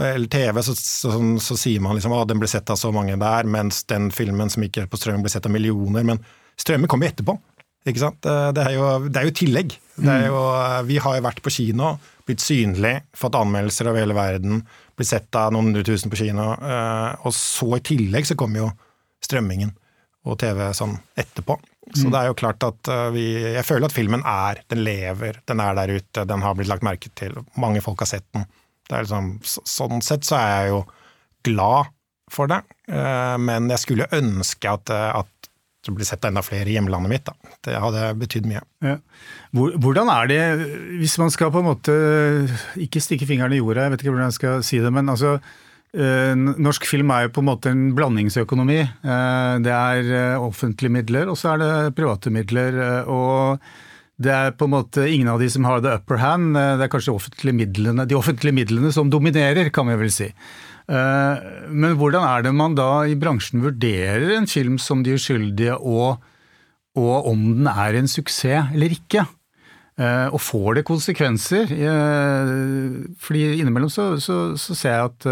[0.00, 3.18] eller TV, så, så, så, sier man liksom at den ble sett av så mange
[3.20, 6.06] der, mens den filmen som er på strøm, ble sett av millioner.
[6.06, 6.22] Men
[6.60, 7.36] strømmen kommer jo etterpå.
[7.88, 8.20] Ikke sant?
[8.20, 9.74] Det er jo, det er jo tillegg.
[10.04, 10.40] Er jo,
[10.88, 11.94] vi har jo vært på kino,
[12.28, 14.62] blitt synlig, fått anmeldelser over hele verden,
[14.96, 16.52] blitt sett av noen hundre tusen på kino.
[16.60, 18.70] Eh, og så i tillegg så kommer jo
[19.24, 19.72] strømmingen
[20.28, 21.56] og TV sånn etterpå.
[21.90, 22.10] Så mm.
[22.12, 23.24] det er jo klart at eh, vi
[23.56, 26.86] Jeg føler at filmen er, den lever, den er der ute, den har blitt lagt
[26.86, 27.40] merke til.
[27.60, 28.44] Mange folk har sett den.
[28.90, 30.80] Liksom, sånn sett så er jeg jo
[31.46, 31.92] glad
[32.30, 35.40] for det, eh, men jeg skulle ønske at, at
[35.86, 37.24] det blir sett enda flere i hjemlandet mitt.
[37.24, 37.56] Da.
[37.64, 38.60] Det hadde betydd mye.
[38.84, 38.98] Ja.
[39.56, 40.42] Hvordan er det,
[41.00, 41.96] hvis man skal på en måte
[42.80, 45.38] ikke stikke fingeren i jorda, jeg vet ikke hvordan jeg skal si det, men altså
[45.96, 48.80] eh, Norsk film er jo på en måte en blandingsøkonomi.
[48.84, 52.82] Eh, det er eh, offentlige midler, og så er det private midler.
[53.08, 53.64] og
[54.20, 56.52] det er på en måte ingen av de som har the upper hand.
[56.52, 60.28] Det er kanskje offentlige midlene, de offentlige midlene som dominerer, kan vi vel si.
[60.90, 65.76] Eh, men hvordan er det man da i bransjen vurderer en film som De uskyldige,
[65.76, 66.18] og,
[66.98, 69.24] og om den er en suksess eller ikke?
[70.00, 71.70] Eh, og får det konsekvenser?
[71.76, 72.52] Eh,
[73.22, 75.30] fordi innimellom så, så, så ser jeg at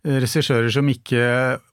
[0.00, 1.24] regissører som ikke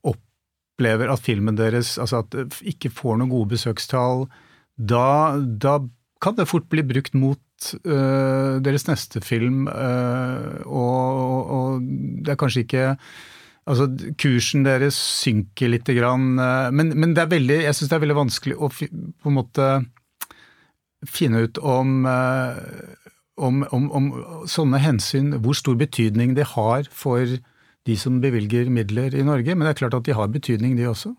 [0.03, 4.25] opplever at filmen deres altså at ikke får noen gode besøkstall,
[4.75, 5.77] da, da
[6.23, 11.89] kan det fort bli brukt mot uh, deres neste film, uh, og, og,
[12.23, 12.85] det er kanskje ikke
[13.67, 17.97] Altså, kursen deres synker lite grann, uh, men, men, det er veldig, jeg syns det
[17.97, 19.65] er veldig vanskelig å på en måte
[21.03, 24.07] finne ut om, om, om, om
[24.47, 27.27] sånne hensyn, hvor stor betydning det har for
[27.87, 29.51] de som bevilger midler i Norge.
[29.51, 31.11] Men det er klart at de har betydning, de også.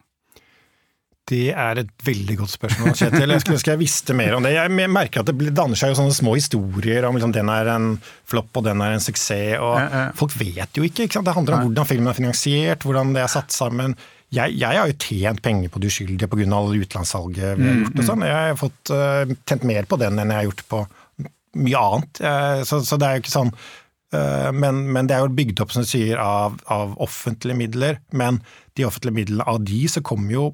[1.28, 3.32] Det er et veldig godt spørsmål, Kjetil.
[3.34, 4.54] Jeg skulle ønske jeg visste mer om det.
[4.56, 7.88] Jeg merker at det danner seg jo sånne små historier om liksom, den er en
[8.28, 9.58] flopp og den er en suksess.
[9.60, 10.04] og ja, ja.
[10.18, 11.08] Folk vet jo ikke.
[11.08, 13.96] ikke Det handler om hvordan filmen er finansiert, hvordan det er satt sammen.
[14.34, 16.44] Jeg, jeg har jo tjent penger på de uskyldige pga.
[16.44, 17.92] utenlandssalget vi har mm, gjort.
[17.92, 18.08] og mm.
[18.10, 18.24] sånn.
[18.28, 20.80] Jeg har fått uh, tjent mer på den enn jeg har gjort på
[21.58, 22.22] mye annet.
[22.24, 25.64] Uh, så, så, det er jo ikke sånn uh, men, men, det er jo bygd
[25.64, 28.00] opp som du sier, av, av offentlige midler.
[28.12, 28.42] Men
[28.76, 30.46] de offentlige midlene, av de så kommer jo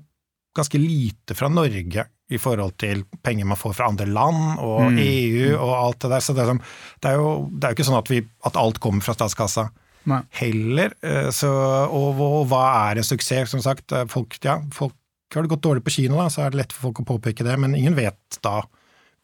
[0.54, 5.00] ganske lite fra Norge i forhold til penger man får fra andre land og mm.
[5.02, 6.24] EU og alt det der.
[6.24, 6.60] Så det er, som,
[7.02, 9.66] det er, jo, det er jo, ikke sånn at, vi, at alt kommer fra statskassa
[10.10, 10.20] Nei.
[10.40, 10.94] heller.
[11.04, 11.50] Eh, så,
[11.88, 13.52] og, og, hva er en suksess?
[13.52, 14.96] Som sagt, eh, folk, ja, folk
[15.34, 17.46] har det gått dårlig på kino, da, så er det lett for folk å påpeke
[17.46, 18.60] det, men ingen vet da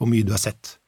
[0.00, 0.79] hvor mye du har sett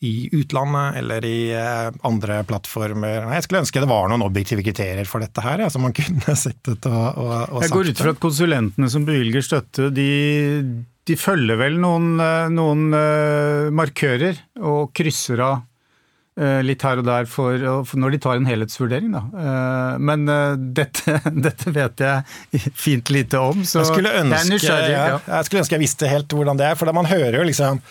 [0.00, 3.26] i utlandet eller i eh, andre plattformer.
[3.34, 6.36] Jeg skulle ønske det var noen objektive kriterier for dette her, ja, som man kunne
[6.40, 10.06] sittet og, og, og Jeg går ut fra at konsulentene som bevilger støtte, de,
[11.04, 15.66] de følger vel noen, eh, noen uh, markører og krysser av
[16.40, 17.60] litt her og der for,
[18.00, 19.98] når de tar en helhetsvurdering, da.
[20.00, 20.22] Men
[20.72, 25.18] dette, dette, vet jeg fint lite om, så jeg skulle ønske, jeg, ja.
[25.18, 27.82] jeg skulle ønske jeg visste helt hvordan det er, for man hører jo liksom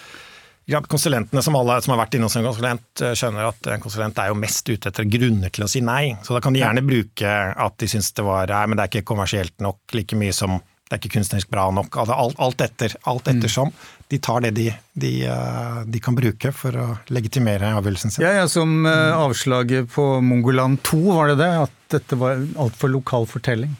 [0.89, 4.20] konsulentene som alle som har vært inne hos en konsulent, eh, skjønner at en konsulent
[4.22, 6.17] er jo mest ute etter grunner til å si nei.
[6.24, 8.93] Så da kan de gjerne bruke at de syns det var nei, men det er
[8.93, 10.59] ikke kommersielt nok, like mye som
[10.89, 11.93] det er ikke kunstnerisk bra nok.
[12.01, 13.36] Alt, alt, etter, alt mm.
[13.36, 13.70] ettersom.
[14.09, 18.26] De tar det de, de, eh, de, kan bruke for å legitimere avgjørelsen sin.
[18.26, 21.51] Ja, ja, Som uh, avslaget på Mongoland 2, var det det?
[21.67, 23.78] At dette var altfor lokal fortelling?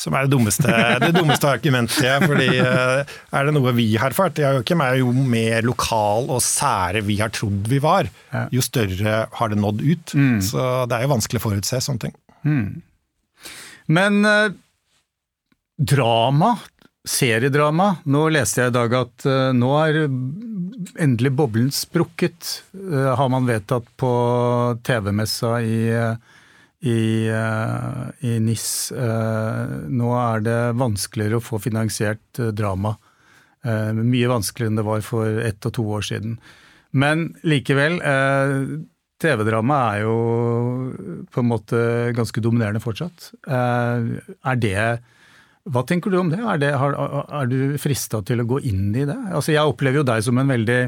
[0.00, 0.70] Som er det dummeste,
[1.02, 2.24] det dummeste argumentet.
[2.24, 3.02] fordi eh,
[3.36, 7.32] er det noe vi har erfart Joakim, er jo mer lokal og sære vi har
[7.36, 8.08] trodd vi var,
[8.54, 10.14] jo større har det nådd ut.
[10.46, 12.16] Så det er jo vanskelig å forutse sånne ting.
[13.90, 14.52] Men eh,
[15.80, 16.54] drama,
[17.08, 20.00] seriedrama Nå leste jeg i dag at eh, nå er
[21.00, 24.10] endelig boblen sprukket, eh, har man vedtatt på
[24.86, 26.14] TV-messa i, eh,
[26.80, 28.92] i, eh, i NIS.
[28.92, 32.96] Eh, nå er det vanskeligere å få finansiert eh, drama.
[33.60, 36.38] Mye vanskeligere enn det var for ett og to år siden.
[36.96, 37.98] Men likevel,
[39.20, 40.14] TV-drama er jo
[41.28, 41.82] på en måte
[42.16, 43.26] ganske dominerende fortsatt.
[43.44, 44.86] Er det
[45.68, 46.40] Hva tenker du om det?
[46.40, 49.18] Er, det, er du frista til å gå inn i det?
[49.28, 50.80] Altså, jeg opplever jo deg som en veldig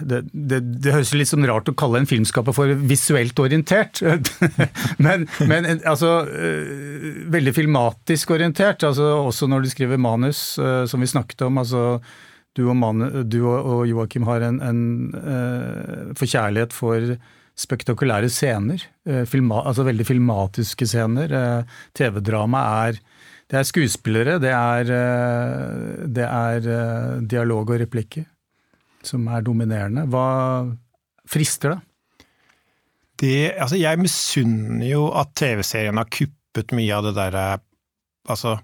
[0.00, 4.02] det, det, det høres litt sånn rart å kalle en filmskaper for visuelt orientert,
[5.04, 8.84] men, men altså øh, veldig filmatisk orientert.
[8.86, 11.60] altså Også når du skriver manus, øh, som vi snakket om.
[11.62, 12.00] altså
[12.56, 14.82] Du og, manu, du og, Joakim har en, en
[15.16, 17.16] øh, forkjærlighet for
[17.56, 18.80] spektakulære scener.
[19.28, 21.64] filma, altså Veldig filmatiske scener.
[21.94, 23.00] TV-drama er
[23.52, 24.88] det er skuespillere, det er,
[26.08, 26.68] det er
[27.28, 28.24] dialog og replikker
[29.08, 30.06] som er dominerende.
[30.10, 30.26] Hva
[31.28, 31.80] frister det?
[33.22, 37.44] Det, altså jeg misunner jo at TV-serien har kuppet mye av det derre
[38.30, 38.56] Altså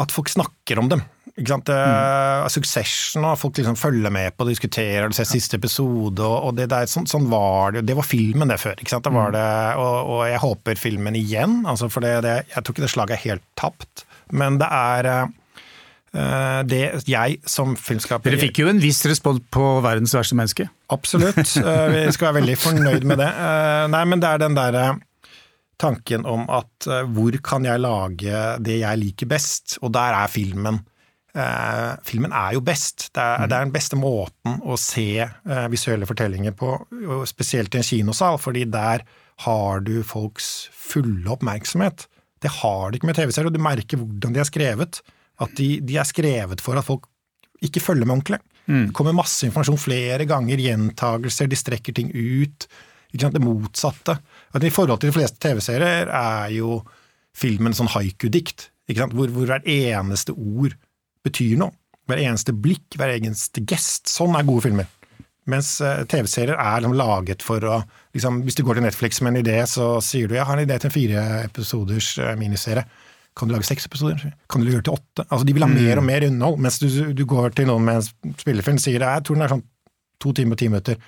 [0.00, 1.02] At folk snakker om dem.
[1.36, 1.68] Ikke sant?
[1.68, 2.46] Mm.
[2.52, 6.56] Succession og folk liksom følger med på og diskuterer, og ser siste episode, og, og
[6.56, 8.76] det der, sånn, sånn, var det Det var filmen det før.
[8.80, 9.04] ikke sant?
[9.04, 9.46] Det var det,
[9.80, 13.18] og, og jeg håper filmen igjen, altså for det, det, jeg tror ikke det slaget
[13.18, 14.06] er helt tapt.
[14.32, 15.34] Men det er uh,
[16.16, 20.68] det jeg som filmskaper Dere fikk jo en viss respons på 'Verdens verste menneske'.
[20.94, 21.50] Absolutt.
[21.60, 23.28] Uh, vi skal være veldig fornøyd med det.
[23.36, 24.86] Uh, nei, men det er den derre
[25.76, 30.80] tanken om at hvor kan jeg lage det jeg liker best, og der er filmen.
[31.36, 33.10] Uh, filmen er jo best.
[33.12, 33.48] Det er, mm.
[33.48, 36.70] det er, den beste måten å se uh, visuelle fortellinger på,
[37.28, 39.04] spesielt i en kinosal, fordi der
[39.44, 42.06] har du folks fulle oppmerksomhet.
[42.40, 45.02] Det har de ikke med TV-serier, og du merker hvordan de er skrevet.
[45.42, 47.08] At de, de, er skrevet for at folk
[47.64, 48.40] ikke følger med ordentlig.
[48.66, 48.88] Mm.
[48.88, 52.68] Det kommer masse informasjon flere ganger, gjentagelser, de strekker ting ut.
[53.16, 54.18] Det motsatte.
[54.52, 56.82] At I forhold til de fleste TV-serier er jo
[57.36, 60.74] filmen sånn haiku-dikt, hvor, hvor hvert eneste ord
[61.24, 61.72] betyr noe.
[62.06, 64.10] Hver eneste blikk, hver eneste gest.
[64.12, 64.90] Sånn er gode filmer.
[65.50, 67.80] Mens eh, TV-serier er liksom laget for å
[68.14, 70.66] liksom, Hvis du går til Netflix med en idé, så sier du jeg har en
[70.66, 72.86] idé til en fire episoders eh, miniserie.
[73.36, 74.22] Kan du lage seks episoder?
[74.48, 75.26] Kan du gjøre til åtte?
[75.26, 75.78] Altså, De vil ha mm.
[75.78, 76.60] mer og mer innhold.
[76.64, 79.52] Mens du, du går til noen med en spillefilm og sier jeg tror den er
[79.52, 79.66] sånn
[80.22, 81.00] to timer og ti minutter.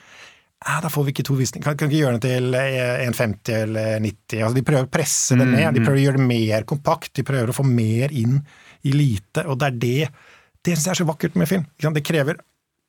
[0.59, 1.65] Ja, da får vi ikke to visninger.
[1.65, 4.41] Kan, kan ikke gjøre den til 1,50 eh, eller 90.
[4.43, 5.69] Altså, de prøver å presse det ned.
[5.71, 5.87] De mm.
[5.87, 7.13] prøver å gjøre det mer kompakt.
[7.17, 8.41] De prøver å få mer inn
[8.85, 9.47] i lite.
[9.47, 9.99] Og det er det
[10.67, 11.65] det syns jeg er så vakkert med film.
[11.79, 12.41] Det krever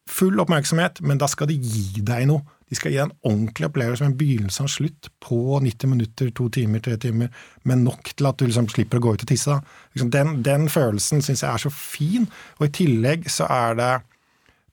[0.10, 2.42] full oppmerksomhet, men da skal de gi deg noe.
[2.70, 6.50] De skal gi deg en ordentlig opplevelse med begynnelse og slutt på 90 minutter, to
[6.54, 7.32] timer, tre timer,
[7.66, 9.58] men nok til at du liksom slipper å gå ut og tisse.
[9.98, 13.92] Den, den følelsen syns jeg er så fin, og i tillegg så er det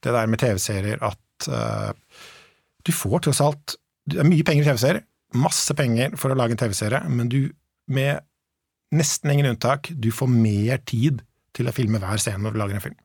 [0.05, 1.89] det der med TV-serier at uh,
[2.85, 3.75] du får tross alt
[4.07, 5.01] Det er mye penger i TV-serier,
[5.35, 7.41] masse penger for å lage en TV-serie, men du,
[7.91, 8.21] med
[8.95, 11.25] nesten ingen unntak, du får mer tid
[11.57, 12.95] til å filme hver scene når du lager en film.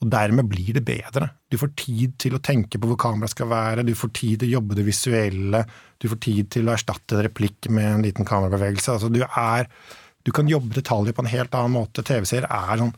[0.00, 1.28] Og dermed blir det bedre.
[1.52, 4.48] Du får tid til å tenke på hvor kameraet skal være, du får tid til
[4.48, 5.64] å jobbe det visuelle,
[6.00, 8.96] du får tid til å erstatte en replikk med en liten kamerabevegelse.
[8.96, 9.68] Altså, du, er,
[10.24, 12.06] du kan jobbe detaljer på en helt annen måte.
[12.06, 12.94] TV-serier er sånn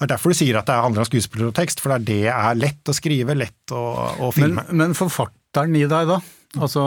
[0.00, 2.04] det er derfor du sier at det handler om skuespiller og tekst, for det er
[2.08, 3.80] det er lett å skrive, lett å,
[4.24, 4.62] å filme.
[4.70, 6.16] Men, men forfatteren i deg, da?
[6.56, 6.84] Altså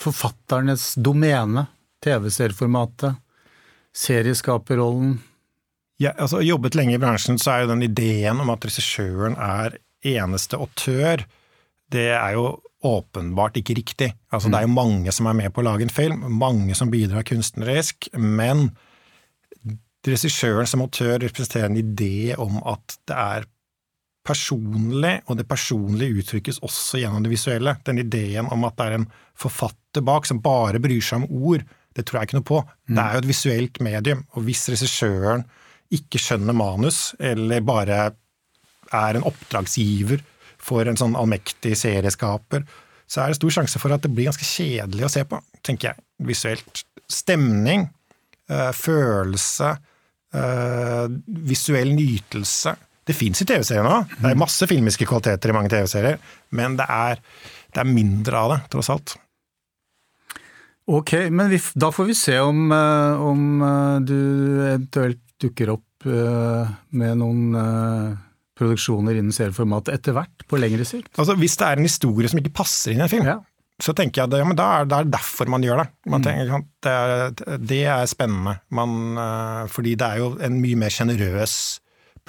[0.00, 1.66] forfatternes domene,
[2.00, 3.20] TV-serieformatet,
[3.92, 5.18] serieskaperrollen,
[5.98, 9.78] ja, altså, jobbet lenge i bransjen, så er jo den ideen om at regissøren er
[10.06, 11.24] eneste autør,
[11.90, 14.12] det er jo åpenbart ikke riktig.
[14.30, 14.52] Altså, mm.
[14.52, 17.26] Det er jo mange som er med på å lage en film, mange som bidrar
[17.26, 18.68] kunstnerisk, men
[20.06, 23.48] regissøren som autør representerer en idé om at det er
[24.28, 27.74] personlig, og det personlige uttrykkes også gjennom det visuelle.
[27.86, 31.64] Den ideen om at det er en forfatter bak som bare bryr seg om ord,
[31.96, 32.60] det tror jeg ikke noe på.
[32.62, 32.94] Mm.
[32.94, 35.46] Det er jo et visuelt medium, og hvis regissøren
[35.94, 38.00] ikke skjønner manus, eller bare
[38.94, 40.22] er en oppdragsgiver
[40.60, 42.64] for en sånn allmektig serieskaper,
[43.08, 45.90] så er det stor sjanse for at det blir ganske kjedelig å se på, tenker
[45.90, 46.82] jeg, visuelt.
[47.08, 47.86] Stemning,
[48.52, 49.70] øh, følelse,
[50.36, 51.06] øh,
[51.48, 52.74] visuell nytelse.
[53.08, 54.02] Det fins i TV-serier nå.
[54.18, 56.20] Det er masse filmiske kvaliteter i mange TV-serier,
[56.52, 57.22] men det er,
[57.72, 59.16] det er mindre av det, tross alt.
[60.88, 64.20] Ok, men vi, da får vi se om, eh, om eh, du
[64.68, 68.16] eventuelt dukker opp eh, med noen
[68.58, 71.12] produksjoner innen serieformat etter hvert, på lengre sikt.
[71.14, 73.36] Altså, Hvis det er en historie som ikke passer inn i en film, ja.
[73.82, 75.88] så tenker jeg at ja, da, er, det derfor man gjør det.
[76.10, 76.26] Man mm.
[76.26, 79.20] tenker, det, er, det er spennende, man,
[79.70, 81.54] fordi det er jo en mye mer sjenerøs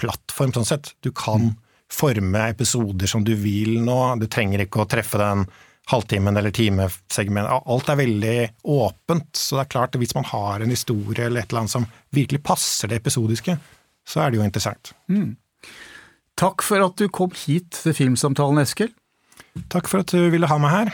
[0.00, 0.94] plattform sånn sett.
[1.04, 1.56] Du kan mm.
[1.92, 5.48] forme episoder som du vil nå, du trenger ikke å treffe den
[5.90, 7.50] halvtimen eller timesegment.
[7.50, 8.36] Alt er veldig
[8.70, 11.74] åpent, så det er klart at hvis man har en historie eller et eller annet
[11.74, 13.56] som virkelig passer det episodiske,
[14.06, 14.92] så er det jo interessant.
[15.10, 15.34] Mm.
[16.40, 18.92] Takk for at du kom hit til Filmsamtalen, Eskil.
[19.72, 20.92] Takk for at du ville ha meg her.